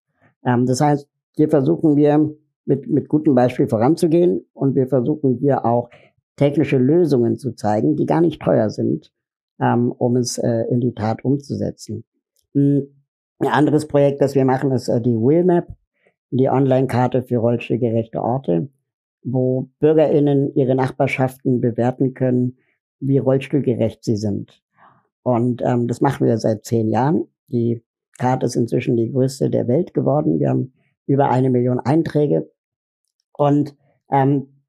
Ähm, 0.44 0.66
das 0.66 0.81
heißt, 0.81 1.09
hier 1.37 1.49
versuchen 1.49 1.96
wir 1.96 2.35
mit, 2.64 2.88
mit 2.88 3.09
gutem 3.09 3.35
Beispiel 3.35 3.68
voranzugehen 3.68 4.44
und 4.53 4.75
wir 4.75 4.88
versuchen 4.88 5.35
hier 5.35 5.64
auch 5.64 5.88
technische 6.37 6.79
Lösungen 6.79 7.37
zu 7.37 7.53
zeigen, 7.53 7.96
die 7.96 8.07
gar 8.07 8.20
nicht 8.20 8.42
teuer 8.42 8.68
sind, 8.70 9.12
ähm, 9.61 9.92
um 9.92 10.16
es 10.16 10.38
äh, 10.38 10.64
in 10.70 10.81
die 10.81 10.92
Tat 10.94 11.25
umzusetzen. 11.25 12.05
Ein 12.57 12.88
anderes 13.49 13.87
Projekt, 13.87 14.23
das 14.23 14.35
wir 14.35 14.47
machen, 14.47 14.73
ist 14.73 14.88
äh, 14.88 15.01
die 15.01 15.14
Wheelmap, 15.14 15.69
die 16.31 16.49
Online-Karte 16.49 17.23
für 17.23 17.37
rollstuhlgerechte 17.37 18.23
Orte, 18.23 18.71
wo 19.23 19.69
BürgerInnen 19.79 20.55
ihre 20.55 20.75
Nachbarschaften 20.75 21.61
bewerten 21.61 22.14
können, 22.14 22.57
wie 22.99 23.19
rollstuhlgerecht 23.19 24.03
sie 24.03 24.16
sind. 24.16 24.62
Und 25.23 25.62
ähm, 25.62 25.87
das 25.87 26.01
machen 26.01 26.27
wir 26.27 26.38
seit 26.38 26.64
zehn 26.64 26.88
Jahren. 26.88 27.27
Die 27.49 27.85
Karte 28.19 28.47
ist 28.47 28.57
inzwischen 28.57 28.97
die 28.97 29.12
größte 29.12 29.51
der 29.51 29.69
Welt 29.69 29.92
geworden. 29.92 30.38
Wir 30.38 30.49
haben 30.51 30.73
über 31.07 31.31
eine 31.31 31.51
Million 31.51 31.79
Einträge 31.79 32.51
und 33.33 33.77
ähm, 34.11 34.62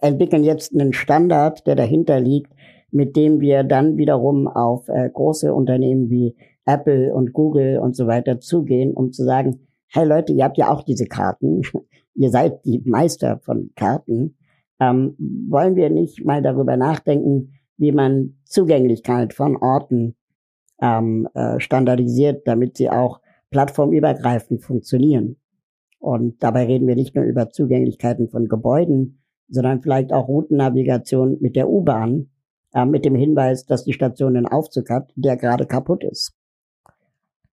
entwickeln 0.00 0.44
jetzt 0.44 0.72
einen 0.72 0.92
Standard, 0.92 1.66
der 1.66 1.74
dahinter 1.74 2.20
liegt, 2.20 2.52
mit 2.92 3.16
dem 3.16 3.40
wir 3.40 3.64
dann 3.64 3.96
wiederum 3.96 4.46
auf 4.46 4.88
äh, 4.88 5.10
große 5.10 5.52
Unternehmen 5.52 6.10
wie 6.10 6.36
Apple 6.66 7.12
und 7.12 7.32
Google 7.32 7.78
und 7.78 7.96
so 7.96 8.06
weiter 8.06 8.40
zugehen, 8.40 8.94
um 8.94 9.12
zu 9.12 9.24
sagen, 9.24 9.60
hey 9.88 10.06
Leute, 10.06 10.32
ihr 10.32 10.44
habt 10.44 10.58
ja 10.58 10.70
auch 10.70 10.82
diese 10.82 11.06
Karten, 11.06 11.62
ihr 12.14 12.30
seid 12.30 12.64
die 12.64 12.82
Meister 12.84 13.38
von 13.38 13.70
Karten, 13.76 14.36
ähm, 14.80 15.14
wollen 15.48 15.76
wir 15.76 15.90
nicht 15.90 16.24
mal 16.24 16.42
darüber 16.42 16.76
nachdenken, 16.76 17.52
wie 17.76 17.92
man 17.92 18.36
Zugänglichkeit 18.44 19.34
von 19.34 19.56
Orten 19.56 20.16
ähm, 20.80 21.28
äh, 21.34 21.60
standardisiert, 21.60 22.46
damit 22.46 22.76
sie 22.76 22.90
auch 22.90 23.20
plattformübergreifend 23.50 24.62
funktionieren. 24.62 25.36
Und 25.98 26.42
dabei 26.42 26.66
reden 26.66 26.86
wir 26.86 26.96
nicht 26.96 27.14
nur 27.14 27.24
über 27.24 27.50
Zugänglichkeiten 27.50 28.28
von 28.28 28.48
Gebäuden, 28.48 29.22
sondern 29.48 29.80
vielleicht 29.80 30.12
auch 30.12 30.28
Routennavigation 30.28 31.38
mit 31.40 31.56
der 31.56 31.68
U-Bahn, 31.68 32.30
äh, 32.74 32.84
mit 32.84 33.04
dem 33.04 33.14
Hinweis, 33.14 33.64
dass 33.64 33.84
die 33.84 33.92
Station 33.92 34.36
einen 34.36 34.46
Aufzug 34.46 34.90
hat, 34.90 35.12
der 35.16 35.36
gerade 35.36 35.66
kaputt 35.66 36.04
ist. 36.04 36.34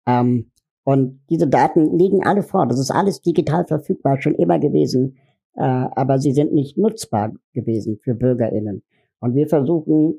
Ähm, 0.07 0.51
und 0.83 1.19
diese 1.29 1.47
Daten 1.47 1.97
liegen 1.97 2.25
alle 2.25 2.43
vor. 2.43 2.65
Das 2.65 2.79
ist 2.79 2.91
alles 2.91 3.21
digital 3.21 3.65
verfügbar, 3.65 4.21
schon 4.21 4.35
immer 4.35 4.57
gewesen, 4.57 5.17
äh, 5.55 5.61
aber 5.61 6.17
sie 6.17 6.31
sind 6.31 6.53
nicht 6.53 6.77
nutzbar 6.77 7.33
gewesen 7.53 7.99
für 8.01 8.15
BürgerInnen. 8.15 8.83
Und 9.19 9.35
wir 9.35 9.47
versuchen 9.47 10.15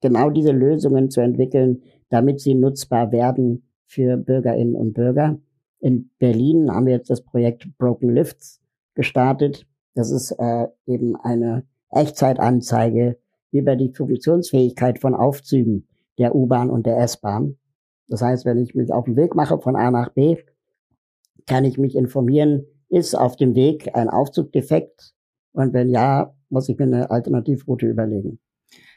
genau 0.00 0.30
diese 0.30 0.52
Lösungen 0.52 1.10
zu 1.10 1.20
entwickeln, 1.20 1.82
damit 2.08 2.40
sie 2.40 2.54
nutzbar 2.54 3.12
werden 3.12 3.68
für 3.86 4.16
Bürgerinnen 4.16 4.74
und 4.74 4.92
Bürger. 4.94 5.38
In 5.78 6.10
Berlin 6.18 6.70
haben 6.70 6.86
wir 6.86 6.94
jetzt 6.94 7.10
das 7.10 7.22
Projekt 7.22 7.68
Broken 7.78 8.10
Lifts 8.10 8.60
gestartet. 8.94 9.66
Das 9.94 10.10
ist 10.10 10.32
äh, 10.32 10.66
eben 10.86 11.16
eine 11.16 11.64
Echtzeitanzeige 11.90 13.18
über 13.50 13.76
die 13.76 13.92
Funktionsfähigkeit 13.92 14.98
von 14.98 15.14
Aufzügen 15.14 15.86
der 16.18 16.34
U-Bahn 16.34 16.70
und 16.70 16.86
der 16.86 16.98
S-Bahn. 16.98 17.56
Das 18.12 18.20
heißt, 18.20 18.44
wenn 18.44 18.58
ich 18.58 18.74
mich 18.74 18.92
auf 18.92 19.06
den 19.06 19.16
Weg 19.16 19.34
mache 19.34 19.58
von 19.58 19.74
A 19.74 19.90
nach 19.90 20.10
B, 20.10 20.36
kann 21.46 21.64
ich 21.64 21.78
mich 21.78 21.96
informieren, 21.96 22.66
ist 22.90 23.14
auf 23.14 23.36
dem 23.36 23.54
Weg 23.54 23.96
ein 23.96 24.10
Aufzug 24.10 24.52
defekt? 24.52 25.14
Und 25.52 25.72
wenn 25.72 25.88
ja, 25.88 26.34
muss 26.50 26.68
ich 26.68 26.76
mir 26.76 26.84
eine 26.84 27.10
Alternativroute 27.10 27.86
überlegen. 27.86 28.38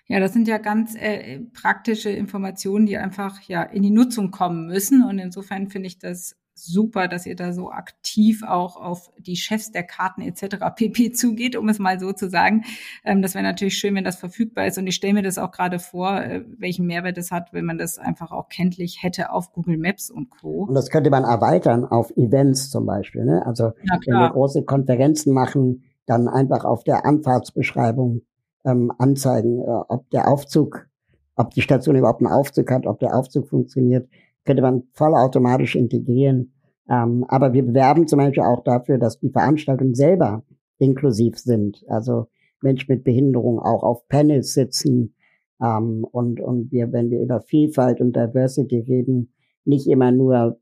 Ja, 0.08 0.20
das 0.20 0.34
sind 0.34 0.50
ja 0.50 0.58
ganz 0.58 0.96
äh, 0.96 1.40
praktische 1.54 2.10
Informationen, 2.10 2.88
die 2.88 2.98
einfach 2.98 3.40
ja 3.44 3.64
in 3.64 3.84
die 3.84 3.90
Nutzung 3.90 4.32
kommen 4.32 4.68
müssen. 4.68 5.02
Und 5.02 5.18
insofern 5.18 5.70
finde 5.70 5.88
ich 5.88 5.98
das 5.98 6.36
super, 6.56 7.08
dass 7.08 7.26
ihr 7.26 7.36
da 7.36 7.54
so 7.54 7.70
aktiv 7.70 8.42
auch 8.44 8.78
auf 8.78 9.12
die 9.20 9.36
Chefs 9.36 9.72
der 9.72 9.84
Karten 9.84 10.22
etc. 10.22 10.58
pp 10.76 11.12
zugeht, 11.12 11.56
um 11.56 11.70
es 11.70 11.80
mal 11.80 12.00
so 12.00 12.14
zu 12.14 12.30
sagen. 12.30 12.64
Ähm, 13.04 13.22
das 13.22 13.36
wäre 13.36 13.44
natürlich 13.44 13.78
schön, 13.78 13.94
wenn 13.96 14.04
das 14.04 14.16
verfügbar 14.16 14.66
ist. 14.66 14.78
Und 14.78 14.88
ich 14.88 14.96
stelle 14.96 15.14
mir 15.14 15.24
das 15.24 15.38
auch 15.38 15.52
gerade 15.52 15.80
vor, 15.80 16.22
äh, 16.22 16.44
welchen 16.58 16.88
Mehrwert 16.88 17.18
es 17.18 17.32
hat, 17.32 17.54
wenn 17.54 17.66
man 17.66 17.78
das 17.78 18.00
einfach 18.00 18.32
auch 18.32 18.50
kenntlich 18.50 19.04
hätte 19.04 19.32
auf 19.32 19.52
Google 19.52 19.78
Maps 19.78 20.10
und 20.10 20.30
Co. 20.30 20.64
Und 20.64 20.74
das 20.74 20.90
könnte 20.90 21.10
man 21.10 21.24
erweitern 21.26 21.86
auf 21.86 22.10
Events 22.18 22.70
zum 22.70 22.86
Beispiel. 22.86 23.26
Ne? 23.26 23.46
Also 23.46 23.74
wenn 24.06 24.16
wir 24.16 24.30
große 24.30 24.64
Konferenzen 24.64 25.34
machen, 25.34 25.84
dann 26.06 26.28
einfach 26.28 26.64
auf 26.64 26.84
der 26.84 27.06
Anfahrtsbeschreibung 27.06 28.22
ähm, 28.64 28.92
anzeigen, 28.98 29.62
äh, 29.62 29.66
ob 29.66 30.10
der 30.12 30.28
Aufzug, 30.28 30.88
ob 31.36 31.52
die 31.52 31.62
Station 31.62 31.96
überhaupt 31.96 32.22
einen 32.22 32.32
Aufzug 32.32 32.72
hat, 32.72 32.86
ob 32.86 33.00
der 33.00 33.16
Aufzug 33.16 33.48
funktioniert, 33.48 34.08
könnte 34.46 34.62
man 34.62 34.84
vollautomatisch 34.94 35.76
integrieren. 35.76 36.54
Ähm, 36.90 37.26
aber 37.28 37.54
wir 37.54 37.66
bewerben 37.66 38.08
zum 38.08 38.20
Beispiel 38.20 38.44
auch 38.44 38.64
dafür, 38.64 38.98
dass 38.98 39.20
die 39.20 39.30
Veranstaltungen 39.30 39.96
selber 39.96 40.44
inklusiv 40.78 41.38
sind. 41.40 41.84
Also 41.88 42.28
Menschen 42.62 42.94
mit 42.94 43.04
Behinderung 43.04 43.60
auch 43.60 43.84
auf 43.84 44.08
Panels 44.08 44.54
sitzen. 44.54 45.16
Ähm, 45.62 46.06
und, 46.12 46.40
und 46.40 46.72
wir, 46.72 46.92
wenn 46.92 47.10
wir 47.10 47.22
über 47.22 47.42
Vielfalt 47.42 48.02
und 48.02 48.16
Diversity 48.16 48.80
reden, 48.80 49.34
nicht 49.64 49.88
immer 49.88 50.12
nur 50.12 50.60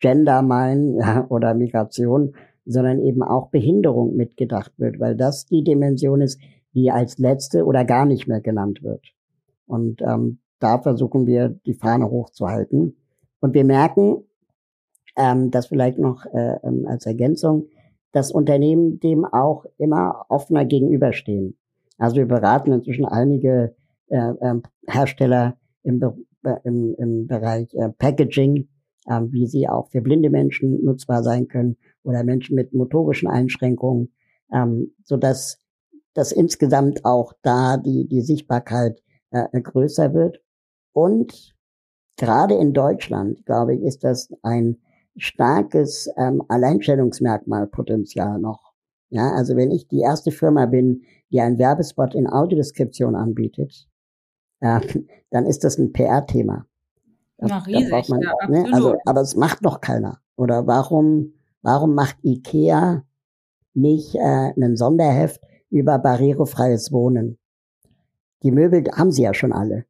Gender 0.00 0.42
meinen 0.42 0.96
ja, 0.98 1.26
oder 1.28 1.54
Migration, 1.54 2.34
sondern 2.64 3.00
eben 3.00 3.22
auch 3.22 3.50
Behinderung 3.50 4.14
mitgedacht 4.14 4.72
wird, 4.76 5.00
weil 5.00 5.16
das 5.16 5.46
die 5.46 5.64
Dimension 5.64 6.20
ist, 6.20 6.38
die 6.74 6.90
als 6.90 7.18
letzte 7.18 7.64
oder 7.64 7.84
gar 7.84 8.04
nicht 8.04 8.28
mehr 8.28 8.40
genannt 8.40 8.82
wird. 8.82 9.14
Und 9.66 10.02
ähm, 10.02 10.40
da 10.60 10.78
versuchen 10.78 11.26
wir, 11.26 11.48
die 11.48 11.74
Fahne 11.74 12.10
hochzuhalten. 12.10 12.96
Und 13.40 13.54
wir 13.54 13.64
merken, 13.64 14.24
ähm, 15.16 15.50
das 15.50 15.66
vielleicht 15.66 15.98
noch 15.98 16.24
äh, 16.26 16.56
ähm, 16.62 16.86
als 16.86 17.06
Ergänzung, 17.06 17.68
dass 18.12 18.30
Unternehmen 18.30 19.00
dem 19.00 19.24
auch 19.24 19.66
immer 19.76 20.24
offener 20.28 20.64
gegenüberstehen. 20.64 21.58
Also 21.98 22.16
wir 22.16 22.26
beraten 22.26 22.72
inzwischen 22.72 23.04
einige 23.04 23.74
äh, 24.08 24.16
äh, 24.16 24.60
Hersteller 24.86 25.58
im, 25.82 26.00
äh, 26.44 26.54
im, 26.64 26.94
im 26.96 27.26
Bereich 27.26 27.74
äh, 27.74 27.90
Packaging, 27.90 28.68
äh, 29.06 29.20
wie 29.30 29.46
sie 29.46 29.68
auch 29.68 29.88
für 29.90 30.00
blinde 30.00 30.30
Menschen 30.30 30.82
nutzbar 30.84 31.22
sein 31.22 31.48
können 31.48 31.76
oder 32.04 32.24
Menschen 32.24 32.54
mit 32.54 32.72
motorischen 32.72 33.28
Einschränkungen, 33.28 34.12
ähm, 34.52 34.94
so 35.02 35.16
dass 35.16 35.60
dass 36.14 36.32
insgesamt 36.32 37.04
auch 37.04 37.32
da 37.42 37.76
die 37.76 38.08
die 38.08 38.22
Sichtbarkeit 38.22 39.00
äh, 39.30 39.60
größer 39.60 40.14
wird 40.14 40.40
und 40.92 41.54
gerade 42.18 42.54
in 42.54 42.74
Deutschland 42.74 43.46
glaube 43.46 43.74
ich 43.74 43.82
ist 43.82 44.04
das 44.04 44.28
ein 44.42 44.76
starkes 45.16 46.08
ähm, 46.16 46.42
Alleinstellungsmerkmalpotenzial 46.48 48.38
noch. 48.38 48.72
Ja, 49.10 49.32
also 49.32 49.56
wenn 49.56 49.70
ich 49.70 49.88
die 49.88 50.00
erste 50.00 50.30
Firma 50.30 50.66
bin, 50.66 51.02
die 51.30 51.40
einen 51.40 51.58
Werbespot 51.58 52.14
in 52.14 52.28
Audiodeskription 52.28 53.14
anbietet, 53.14 53.88
äh, 54.60 54.80
dann 55.30 55.46
ist 55.46 55.64
das 55.64 55.78
ein 55.78 55.92
PR-Thema. 55.92 56.66
Da, 57.38 57.58
riesig, 57.58 58.08
man, 58.08 58.20
ja, 58.20 58.34
ne, 58.48 58.66
also, 58.72 58.96
aber 59.04 59.20
es 59.20 59.36
macht 59.36 59.62
noch 59.62 59.80
keiner. 59.80 60.20
Oder 60.36 60.66
warum, 60.66 61.34
warum 61.62 61.94
macht 61.94 62.16
IKEA 62.24 63.04
nicht 63.74 64.16
äh, 64.16 64.18
einen 64.20 64.76
Sonderheft 64.76 65.40
über 65.70 65.98
barrierefreies 65.98 66.92
Wohnen? 66.92 67.38
Die 68.42 68.50
Möbel 68.50 68.84
haben 68.92 69.12
sie 69.12 69.22
ja 69.22 69.34
schon 69.34 69.52
alle. 69.52 69.84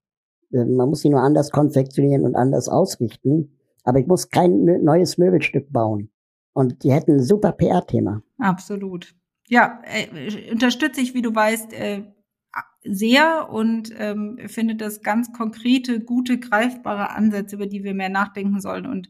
Äh, 0.52 0.64
man 0.64 0.88
muss 0.88 1.00
sie 1.00 1.11
nur 1.11 1.22
anders 1.22 1.50
konfektionieren 1.50 2.24
und 2.24 2.37
anders 2.37 2.68
ausrichten 2.68 3.52
aber 3.88 4.00
ich 4.00 4.06
muss 4.06 4.28
kein 4.28 4.64
neues 4.84 5.16
Möbelstück 5.16 5.72
bauen. 5.72 6.11
Und 6.52 6.84
die 6.84 6.92
hätten 6.92 7.12
ein 7.12 7.22
super 7.22 7.52
PR-Thema. 7.52 8.22
Absolut. 8.37 9.14
Ja, 9.48 9.80
äh, 9.84 10.52
unterstütze 10.52 11.00
ich, 11.00 11.14
wie 11.14 11.22
du 11.22 11.34
weißt, 11.34 11.72
äh, 11.72 12.02
sehr 12.84 13.48
und 13.50 13.90
ähm, 13.96 14.38
finde 14.46 14.76
das 14.76 15.00
ganz 15.00 15.32
konkrete, 15.32 16.00
gute, 16.00 16.38
greifbare 16.38 17.16
Ansätze, 17.16 17.56
über 17.56 17.66
die 17.66 17.82
wir 17.82 17.94
mehr 17.94 18.11
nachdenken 18.11 18.61
sollen. 18.61 18.84
Und 18.84 19.08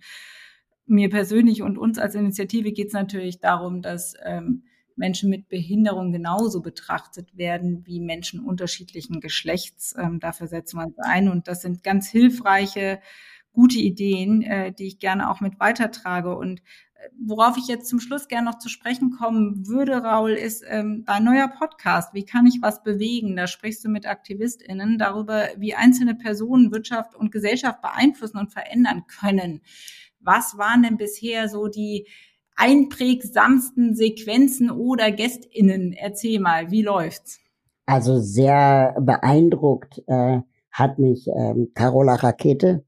mir 0.87 1.11
persönlich 1.11 1.63
und 1.63 1.77
uns 1.77 1.99
als 1.99 2.15
Initiative 2.15 2.71
geht 2.71 2.89
es 2.89 2.93
natürlich 2.93 3.41
darum, 3.41 3.83
dass 3.83 4.15
ähm, 4.25 4.63
Menschen 4.99 5.31
mit 5.31 5.49
Behinderung 5.49 6.13
genauso 6.13 6.61
betrachtet 6.61 7.37
werden 7.37 7.87
wie 7.87 8.01
Menschen 8.01 8.41
unterschiedlichen 8.41 9.21
Geschlechts. 9.21 9.95
Ähm, 9.99 10.21
dafür 10.21 10.49
setzen 10.49 10.79
wir 10.79 10.87
uns 10.87 10.99
ein. 10.99 11.29
Und 11.29 11.49
das 11.49 11.63
sind 11.63 11.83
ganz 11.83 12.09
hilfreiche 12.09 13.01
gute 13.53 13.79
Ideen, 13.79 14.43
äh, 14.43 14.73
die 14.73 14.87
ich 14.87 14.99
gerne 14.99 15.31
auch 15.31 15.41
mit 15.41 15.59
weitertrage. 15.59 16.37
Und 16.37 16.61
äh, 16.61 17.09
worauf 17.21 17.57
ich 17.57 17.67
jetzt 17.67 17.89
zum 17.89 18.01
Schluss 18.01 18.29
gerne 18.29 18.51
noch 18.51 18.59
zu 18.59 18.69
sprechen 18.69 19.11
kommen 19.11 19.67
würde, 19.67 20.03
Raul, 20.03 20.33
ist 20.33 20.65
ähm, 20.69 21.05
dein 21.07 21.25
neuer 21.25 21.49
Podcast. 21.49 22.15
Wie 22.15 22.25
kann 22.25 22.47
ich 22.47 22.59
was 22.61 22.83
bewegen? 22.83 23.37
Da 23.37 23.47
sprichst 23.47 23.85
du 23.85 23.89
mit 23.89 24.07
AktivistInnen 24.07 24.99
darüber, 24.99 25.49
wie 25.57 25.75
einzelne 25.75 26.15
Personen 26.15 26.73
Wirtschaft 26.73 27.15
und 27.15 27.33
Gesellschaft 27.33 27.81
beeinflussen 27.83 28.39
und 28.39 28.53
verändern 28.53 29.05
können. 29.07 29.63
Was 30.21 30.59
waren 30.59 30.83
denn 30.83 30.97
bisher 30.97 31.49
so 31.49 31.69
die 31.69 32.07
einprägsamsten 32.59 33.95
Sequenzen 33.95 34.71
oder 34.71 35.11
GästInnen? 35.13 35.93
Erzähl 35.93 36.41
mal, 36.41 36.71
wie 36.71 36.83
läuft's? 36.83 37.39
Also 37.87 38.19
sehr 38.19 38.97
beeindruckt 39.01 40.03
äh, 40.07 40.41
hat 40.71 40.99
mich 40.99 41.27
ähm, 41.29 41.71
Carola 41.75 42.17
Rakete, 42.17 42.85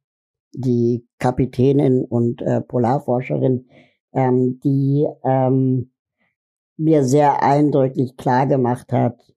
die 0.53 1.07
Kapitänin 1.19 2.05
und 2.05 2.43
äh, 2.43 2.61
Polarforscherin, 2.61 3.67
ähm, 4.13 4.61
die 4.63 5.07
ähm, 5.25 5.93
mir 6.77 7.05
sehr 7.05 7.43
eindrücklich 7.43 8.17
klar 8.17 8.47
gemacht 8.47 8.93
hat, 8.93 9.33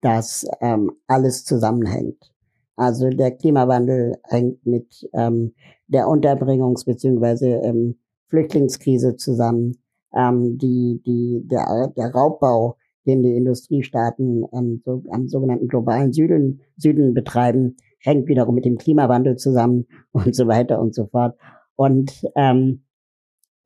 dass 0.00 0.46
ähm, 0.60 0.92
alles 1.06 1.44
zusammenhängt. 1.44 2.32
Also 2.76 3.10
der 3.10 3.32
Klimawandel 3.32 4.16
hängt 4.24 4.64
mit 4.64 5.08
ähm, 5.12 5.54
der 5.88 6.06
Unterbringungs- 6.06 6.86
bzw. 6.86 7.54
Ähm, 7.64 7.98
Flüchtlingskrise 8.32 9.16
zusammen. 9.16 9.76
Ähm, 10.16 10.56
die, 10.58 11.02
die, 11.06 11.42
der, 11.46 11.92
der 11.96 12.10
Raubbau, 12.12 12.76
den 13.06 13.22
die 13.22 13.36
Industriestaaten 13.36 14.44
ähm, 14.52 14.82
so, 14.84 15.02
am 15.10 15.28
sogenannten 15.28 15.68
globalen 15.68 16.12
Süden, 16.12 16.62
Süden 16.76 17.12
betreiben, 17.12 17.76
hängt 17.98 18.28
wiederum 18.28 18.54
mit 18.54 18.64
dem 18.64 18.78
Klimawandel 18.78 19.36
zusammen 19.36 19.86
und 20.12 20.34
so 20.34 20.48
weiter 20.48 20.80
und 20.80 20.94
so 20.94 21.06
fort. 21.06 21.36
Und 21.76 22.26
ähm, 22.34 22.84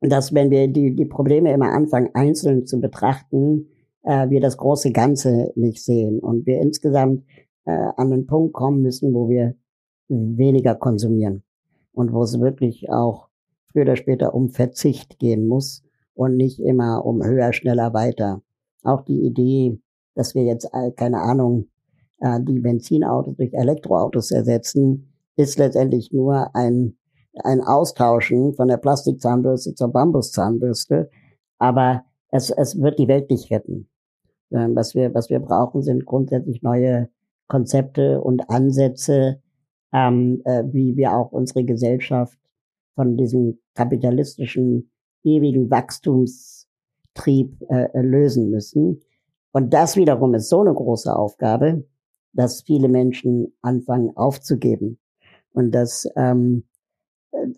dass 0.01 0.33
wenn 0.33 0.51
wir 0.51 0.67
die, 0.67 0.95
die 0.95 1.05
Probleme 1.05 1.53
immer 1.53 1.71
anfangen, 1.71 2.09
einzeln 2.13 2.65
zu 2.65 2.79
betrachten, 2.79 3.69
äh, 4.03 4.29
wir 4.29 4.41
das 4.41 4.57
große 4.57 4.91
Ganze 4.91 5.51
nicht 5.55 5.83
sehen 5.83 6.19
und 6.19 6.45
wir 6.45 6.59
insgesamt 6.59 7.23
äh, 7.65 7.71
an 7.71 8.11
den 8.11 8.27
Punkt 8.27 8.53
kommen 8.53 8.81
müssen, 8.81 9.13
wo 9.13 9.29
wir 9.29 9.55
weniger 10.09 10.75
konsumieren 10.75 11.43
und 11.93 12.13
wo 12.13 12.23
es 12.23 12.39
wirklich 12.39 12.89
auch 12.89 13.26
früher 13.77 13.83
oder 13.83 13.95
später 13.95 14.33
um 14.33 14.49
Verzicht 14.49 15.19
gehen 15.19 15.47
muss 15.47 15.83
und 16.15 16.35
nicht 16.35 16.59
immer 16.59 17.05
um 17.05 17.23
höher, 17.23 17.53
schneller, 17.53 17.93
weiter. 17.93 18.41
Auch 18.83 19.01
die 19.01 19.21
Idee, 19.21 19.79
dass 20.15 20.33
wir 20.33 20.43
jetzt, 20.43 20.69
keine 20.95 21.21
Ahnung, 21.21 21.67
äh, 22.19 22.39
die 22.41 22.59
Benzinautos 22.59 23.35
durch 23.35 23.53
Elektroautos 23.53 24.31
ersetzen, 24.31 25.13
ist 25.35 25.59
letztendlich 25.59 26.11
nur 26.11 26.55
ein, 26.55 26.97
ein 27.43 27.61
Austauschen 27.61 28.55
von 28.55 28.67
der 28.67 28.77
Plastikzahnbürste 28.77 29.75
zur 29.75 29.89
Bambuszahnbürste. 29.89 31.11
Aber 31.59 32.03
es, 32.31 32.49
es 32.49 32.81
wird 32.81 32.97
die 32.97 33.07
Welt 33.07 33.29
nicht 33.29 33.51
retten. 33.51 33.89
Ähm, 34.51 34.75
was 34.75 34.95
wir, 34.95 35.13
was 35.13 35.29
wir 35.29 35.39
brauchen, 35.39 35.83
sind 35.83 36.05
grundsätzlich 36.05 36.63
neue 36.63 37.09
Konzepte 37.47 38.21
und 38.21 38.49
Ansätze, 38.49 39.39
ähm, 39.93 40.41
äh, 40.45 40.63
wie 40.65 40.97
wir 40.97 41.13
auch 41.13 41.31
unsere 41.31 41.63
Gesellschaft 41.63 42.39
von 42.97 43.15
diesem 43.15 43.59
kapitalistischen 43.77 44.91
ewigen 45.23 45.69
Wachstumstrieb 45.69 47.61
äh, 47.69 48.01
lösen 48.01 48.49
müssen. 48.49 49.01
Und 49.51 49.73
das 49.73 49.95
wiederum 49.95 50.33
ist 50.33 50.49
so 50.49 50.61
eine 50.61 50.73
große 50.73 51.15
Aufgabe, 51.15 51.85
dass 52.33 52.63
viele 52.63 52.89
Menschen 52.89 53.53
anfangen 53.61 54.15
aufzugeben 54.17 54.99
und 55.53 55.71
dass 55.71 56.07
ähm, 56.15 56.63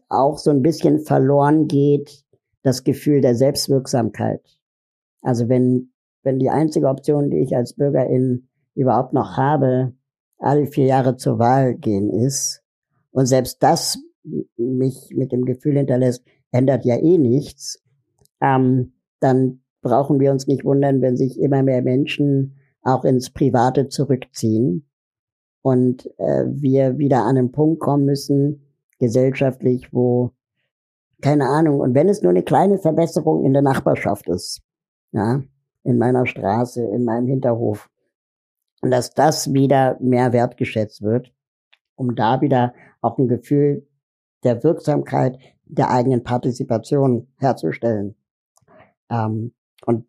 auch 0.08 0.38
so 0.38 0.52
ein 0.52 0.62
bisschen 0.62 1.00
verloren 1.00 1.68
geht 1.68 2.26
das 2.62 2.84
Gefühl 2.84 3.22
der 3.22 3.36
Selbstwirksamkeit. 3.36 4.42
Also 5.22 5.48
wenn 5.50 5.92
wenn 6.24 6.40
die 6.40 6.50
einzige 6.50 6.88
Option, 6.88 7.30
die 7.30 7.40
ich 7.40 7.56
als 7.56 7.74
Bürgerin 7.74 8.50
überhaupt 8.76 9.14
noch 9.14 9.38
habe, 9.38 9.94
alle 10.38 10.68
vier 10.68 10.86
Jahre 10.86 11.18
zur 11.18 11.40
Wahl 11.40 11.76
gehen 11.76 12.10
ist 12.10 12.62
und 13.12 13.26
selbst 13.26 13.64
das 13.64 13.98
mich 14.58 15.14
mit 15.16 15.32
dem 15.32 15.46
Gefühl 15.46 15.78
hinterlässt, 15.78 16.24
ändert 16.52 16.86
ja 16.86 16.98
eh 16.98 17.18
nichts, 17.18 17.82
ähm, 18.42 18.94
dann 19.20 19.62
brauchen 19.82 20.20
wir 20.20 20.32
uns 20.32 20.48
nicht 20.48 20.66
wundern, 20.66 21.02
wenn 21.02 21.16
sich 21.16 21.40
immer 21.40 21.64
mehr 21.64 21.82
Menschen 21.82 22.58
auch 22.82 23.06
ins 23.06 23.30
Private 23.32 23.88
zurückziehen 23.88 24.90
und 25.62 26.06
äh, 26.18 26.46
wir 26.48 26.98
wieder 26.98 27.24
an 27.24 27.38
einen 27.38 27.52
Punkt 27.52 27.80
kommen 27.80 28.06
müssen, 28.06 28.66
gesellschaftlich, 29.00 29.94
wo, 29.94 30.32
keine 31.22 31.48
Ahnung, 31.48 31.80
und 31.80 31.96
wenn 31.96 32.10
es 32.10 32.22
nur 32.22 32.32
eine 32.32 32.44
kleine 32.44 32.78
Verbesserung 32.78 33.46
in 33.46 33.54
der 33.54 33.62
Nachbarschaft 33.62 34.28
ist, 34.30 34.62
ja, 35.12 35.42
in 35.84 35.98
meiner 35.98 36.26
Straße, 36.26 36.84
in 36.84 37.04
meinem 37.04 37.28
Hinterhof, 37.28 37.90
und 38.82 38.92
dass 38.92 39.14
das 39.14 39.54
wieder 39.54 39.98
mehr 40.00 40.32
wertgeschätzt 40.32 41.02
wird, 41.02 41.34
um 41.96 42.16
da 42.16 42.40
wieder 42.42 42.74
auch 43.02 43.18
ein 43.18 43.28
Gefühl 43.28 43.89
der 44.44 44.64
Wirksamkeit 44.64 45.38
der 45.66 45.92
eigenen 45.92 46.24
Partizipation 46.24 47.28
herzustellen. 47.38 48.16
Ähm, 49.10 49.54
und 49.86 50.06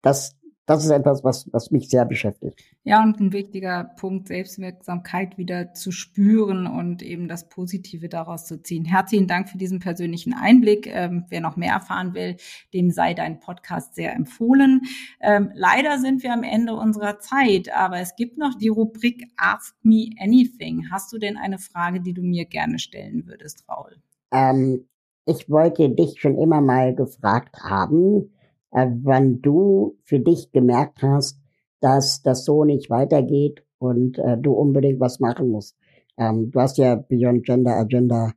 das 0.00 0.36
das 0.66 0.84
ist 0.84 0.90
etwas, 0.90 1.24
was, 1.24 1.52
was 1.52 1.70
mich 1.72 1.88
sehr 1.88 2.04
beschäftigt. 2.04 2.62
Ja, 2.84 3.02
und 3.02 3.18
ein 3.18 3.32
wichtiger 3.32 3.84
Punkt, 3.96 4.28
Selbstwirksamkeit 4.28 5.36
wieder 5.36 5.74
zu 5.74 5.90
spüren 5.90 6.66
und 6.66 7.02
eben 7.02 7.26
das 7.26 7.48
Positive 7.48 8.08
daraus 8.08 8.46
zu 8.46 8.62
ziehen. 8.62 8.84
Herzlichen 8.84 9.26
Dank 9.26 9.48
für 9.48 9.58
diesen 9.58 9.80
persönlichen 9.80 10.34
Einblick. 10.34 10.86
Ähm, 10.86 11.24
wer 11.28 11.40
noch 11.40 11.56
mehr 11.56 11.72
erfahren 11.72 12.14
will, 12.14 12.36
dem 12.72 12.90
sei 12.90 13.12
dein 13.14 13.40
Podcast 13.40 13.96
sehr 13.96 14.14
empfohlen. 14.14 14.82
Ähm, 15.20 15.50
leider 15.54 15.98
sind 15.98 16.22
wir 16.22 16.32
am 16.32 16.44
Ende 16.44 16.74
unserer 16.74 17.18
Zeit, 17.18 17.72
aber 17.74 17.98
es 17.98 18.14
gibt 18.14 18.38
noch 18.38 18.56
die 18.56 18.68
Rubrik 18.68 19.32
Ask 19.36 19.74
Me 19.82 20.10
Anything. 20.18 20.90
Hast 20.92 21.12
du 21.12 21.18
denn 21.18 21.36
eine 21.36 21.58
Frage, 21.58 22.00
die 22.00 22.14
du 22.14 22.22
mir 22.22 22.44
gerne 22.44 22.78
stellen 22.78 23.26
würdest, 23.26 23.64
Raul? 23.68 23.96
Ähm, 24.30 24.86
ich 25.26 25.50
wollte 25.50 25.90
dich 25.90 26.20
schon 26.20 26.38
immer 26.38 26.60
mal 26.60 26.94
gefragt 26.94 27.56
haben, 27.62 28.32
äh, 28.72 28.88
wann 29.02 29.40
du 29.40 29.96
für 30.02 30.20
dich 30.20 30.50
gemerkt 30.52 31.02
hast, 31.02 31.40
dass 31.80 32.22
das 32.22 32.44
so 32.44 32.64
nicht 32.64 32.90
weitergeht 32.90 33.64
und 33.78 34.18
äh, 34.18 34.38
du 34.38 34.52
unbedingt 34.52 35.00
was 35.00 35.20
machen 35.20 35.48
musst. 35.48 35.76
Ähm, 36.16 36.50
du 36.50 36.60
hast 36.60 36.78
ja 36.78 36.96
Beyond 36.96 37.44
Gender 37.44 37.76
Agenda 37.76 38.32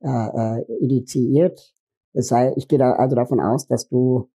äh, 0.00 0.08
äh, 0.08 0.64
initiiert. 0.80 1.74
Das 2.12 2.30
heißt, 2.30 2.56
ich 2.56 2.68
gehe 2.68 2.78
da 2.78 2.92
also 2.92 3.16
davon 3.16 3.40
aus, 3.40 3.66
dass 3.66 3.88
du 3.88 4.30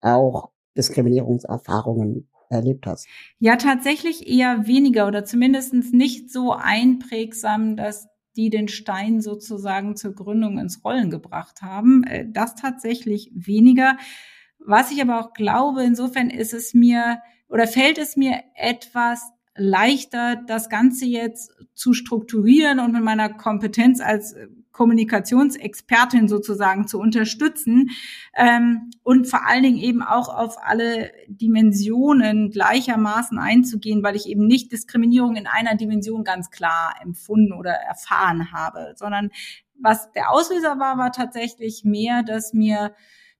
auch 0.00 0.50
Diskriminierungserfahrungen 0.76 2.28
erlebt 2.48 2.86
hast. 2.86 3.08
Ja, 3.38 3.56
tatsächlich 3.56 4.28
eher 4.28 4.66
weniger 4.66 5.06
oder 5.06 5.24
zumindest 5.24 5.74
nicht 5.92 6.30
so 6.30 6.52
einprägsam, 6.52 7.76
dass 7.76 8.08
die 8.36 8.50
den 8.50 8.68
Stein 8.68 9.20
sozusagen 9.20 9.96
zur 9.96 10.14
Gründung 10.14 10.58
ins 10.58 10.84
Rollen 10.84 11.10
gebracht 11.10 11.62
haben. 11.62 12.04
Äh, 12.04 12.26
das 12.30 12.54
tatsächlich 12.54 13.30
weniger. 13.34 13.96
Was 14.58 14.90
ich 14.90 15.00
aber 15.00 15.20
auch 15.20 15.32
glaube, 15.32 15.84
insofern 15.84 16.30
ist 16.30 16.52
es 16.52 16.74
mir 16.74 17.18
oder 17.48 17.66
fällt 17.66 17.98
es 17.98 18.16
mir 18.16 18.42
etwas 18.54 19.22
leichter, 19.56 20.36
das 20.36 20.68
Ganze 20.68 21.06
jetzt 21.06 21.52
zu 21.74 21.92
strukturieren 21.92 22.80
und 22.80 22.92
mit 22.92 23.02
meiner 23.02 23.32
Kompetenz 23.32 24.00
als 24.00 24.34
Kommunikationsexpertin 24.72 26.28
sozusagen 26.28 26.86
zu 26.86 26.98
unterstützen 26.98 27.90
ähm, 28.34 28.90
und 29.02 29.26
vor 29.26 29.46
allen 29.46 29.62
Dingen 29.62 29.78
eben 29.78 30.02
auch 30.02 30.28
auf 30.28 30.56
alle 30.62 31.12
Dimensionen 31.28 32.50
gleichermaßen 32.50 33.38
einzugehen, 33.38 34.02
weil 34.02 34.16
ich 34.16 34.26
eben 34.26 34.46
nicht 34.46 34.72
Diskriminierung 34.72 35.36
in 35.36 35.46
einer 35.46 35.76
Dimension 35.76 36.24
ganz 36.24 36.50
klar 36.50 36.94
empfunden 37.02 37.54
oder 37.54 37.72
erfahren 37.72 38.52
habe, 38.52 38.92
sondern 38.96 39.30
was 39.80 40.12
der 40.12 40.30
Auslöser 40.30 40.78
war, 40.78 40.98
war 40.98 41.12
tatsächlich 41.12 41.84
mehr, 41.84 42.22
dass 42.22 42.52
mir 42.52 42.94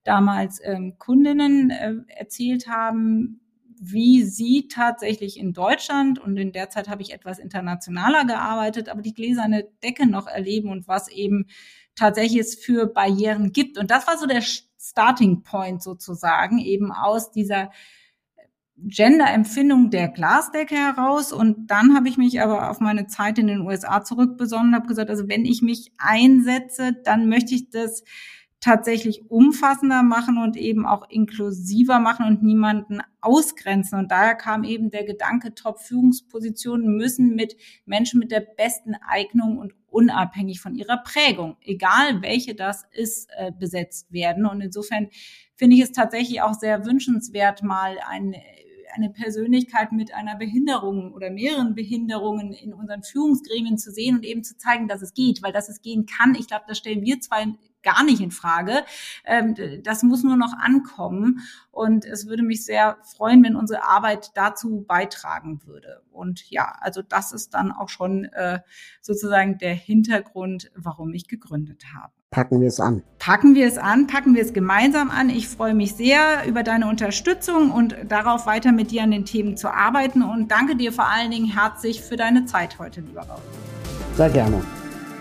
damals 0.07 0.61
ähm, 0.62 0.99
Kundinnen 0.99 1.71
äh, 1.71 1.95
erzählt 2.09 2.69
haben, 2.69 3.40
wie 3.79 4.23
sie 4.23 4.69
tatsächlich 4.69 5.38
in 5.38 5.53
Deutschland 5.53 6.19
und 6.19 6.37
in 6.37 6.53
der 6.53 6.71
Zeit 6.71 6.88
habe 6.88 7.03
ich 7.03 7.12
etwas 7.12 7.38
internationaler 7.38 8.25
gearbeitet, 8.25 8.88
aber 8.88 9.03
die 9.03 9.14
gläserne 9.14 9.66
Decke 9.83 10.07
noch 10.07 10.27
erleben 10.27 10.71
und 10.71 10.88
was 10.88 11.09
eben 11.09 11.47
tatsächlich 11.95 12.40
es 12.40 12.55
für 12.55 12.87
Barrieren 12.87 13.53
gibt. 13.53 13.79
Und 13.79 13.90
das 13.90 14.07
war 14.07 14.16
so 14.19 14.27
der 14.27 14.42
Starting 14.42 15.42
Point 15.42 15.83
sozusagen, 15.83 16.59
eben 16.59 16.92
aus 16.92 17.33
dieser 17.33 17.71
Gender-Empfindung 18.79 19.90
der 19.90 20.09
Glasdecke 20.09 20.75
heraus. 20.75 21.33
Und 21.33 21.71
dann 21.71 21.95
habe 21.95 22.09
ich 22.09 22.19
mich 22.19 22.40
aber 22.40 22.71
auf 22.71 22.81
meine 22.81 23.07
Zeit 23.07 23.38
in 23.38 23.47
den 23.47 23.62
USA 23.62 24.05
zurückbesonnen 24.05 24.69
und 24.69 24.75
habe 24.75 24.87
gesagt, 24.87 25.11
also 25.11 25.29
wenn 25.29 25.45
ich 25.45 25.62
mich 25.62 25.92
einsetze, 25.99 26.92
dann 27.05 27.29
möchte 27.29 27.55
ich 27.55 27.71
das 27.71 28.05
tatsächlich 28.61 29.31
umfassender 29.31 30.03
machen 30.03 30.38
und 30.38 30.57
eben 30.57 30.87
auch 30.87 31.09
inklusiver 31.09 32.01
machen 32.01 32.27
und 32.27 32.42
niemanden 32.42 33.01
ausgrenzen. 33.21 33.99
Und 33.99 34.11
daher 34.11 34.35
kam 34.35 34.64
eben 34.64 34.90
der 34.90 35.05
Gedanke, 35.05 35.55
Top-Führungspositionen 35.55 36.97
müssen 36.97 37.35
mit 37.35 37.57
Menschen 37.85 38.19
mit 38.19 38.31
der 38.31 38.40
besten 38.40 38.95
Eignung 39.07 39.59
und 39.59 39.75
unabhängig 39.88 40.61
von 40.61 40.75
ihrer 40.75 40.99
Prägung, 40.99 41.57
egal 41.61 42.23
welche 42.23 42.55
das 42.55 42.85
ist, 42.92 43.29
äh, 43.37 43.53
besetzt 43.53 44.12
werden. 44.12 44.47
Und 44.47 44.61
insofern 44.61 45.09
finde 45.55 45.77
ich 45.77 45.83
es 45.83 45.92
tatsächlich 45.92 46.42
auch 46.42 46.55
sehr 46.55 46.85
wünschenswert, 46.85 47.62
mal 47.62 47.97
ein 48.09 48.35
eine 48.97 49.11
Persönlichkeit 49.11 49.92
mit 49.92 50.14
einer 50.14 50.37
Behinderung 50.37 51.12
oder 51.12 51.31
mehreren 51.31 51.75
Behinderungen 51.75 52.53
in 52.53 52.73
unseren 52.73 53.03
Führungsgremien 53.03 53.79
zu 53.79 53.90
sehen 53.90 54.16
und 54.16 54.25
eben 54.25 54.42
zu 54.42 54.57
zeigen, 54.57 54.88
dass 54.88 55.03
es 55.03 55.14
geht, 55.14 55.42
weil 55.42 55.53
dass 55.53 55.69
es 55.69 55.83
gehen 55.83 56.07
kann. 56.07 56.35
Ich 56.35 56.47
glaube, 56.47 56.64
das 56.66 56.79
stellen 56.79 57.03
wir 57.03 57.21
zwei 57.21 57.47
gar 57.87 58.05
nicht 58.05 58.20
in 58.20 58.31
Frage. 58.31 58.85
Ähm, 59.25 59.55
das 59.83 60.03
muss 60.03 60.25
nur 60.25 60.37
noch 60.37 60.53
ankommen. 60.53 61.40
Und 61.70 62.05
es 62.05 62.27
würde 62.27 62.42
mich 62.42 62.64
sehr 62.64 62.99
freuen, 63.03 63.42
wenn 63.44 63.57
unsere 63.57 63.85
Arbeit 63.85 64.33
dazu 64.35 64.85
beitragen 64.87 65.61
würde. 65.64 66.03
Und 66.11 66.51
ja, 66.51 66.75
also 66.81 67.03
das 67.03 67.33
ist 67.33 67.55
dann 67.55 67.70
auch 67.70 67.88
schon 67.88 68.25
äh, 68.25 68.61
sozusagen 69.01 69.59
der 69.59 69.75
Hintergrund, 69.75 70.70
warum 70.75 71.14
ich 71.14 71.29
gegründet 71.29 71.85
habe. 71.94 72.12
Packen 72.31 72.61
wir 72.61 72.68
es 72.68 72.81
an. 72.81 73.03
Packen 73.18 73.55
wir 73.55 73.66
es 73.66 73.79
an, 73.79 74.09
packen 74.09 74.35
wir 74.35 74.42
es 74.42 74.53
gemeinsam 74.53 75.11
an. 75.11 75.31
Ich 75.31 75.49
freue 75.49 75.75
mich 75.75 75.94
sehr 75.94 76.46
über 76.46 76.62
deine 76.62 76.88
Unterstützung 76.88 77.70
und 77.70 77.96
darauf 78.09 78.46
weiter 78.46 78.72
mit 78.72 78.90
dir 78.90 79.05
an 79.05 79.11
den 79.12 79.25
Themen 79.25 79.57
zu 79.57 79.72
arbeiten. 79.72 80.22
Und 80.22 80.51
danke 80.51 80.77
dir 80.77 80.92
vor 80.92 81.09
allen 81.09 81.31
Dingen 81.31 81.46
herzlich 81.46 82.03
für 82.03 82.16
deine 82.16 82.44
Zeit 82.46 82.79
heute, 82.79 83.01
lieber 83.01 83.22
Raul. 83.22 83.40
Sehr 84.16 84.31
gerne. 84.31 84.62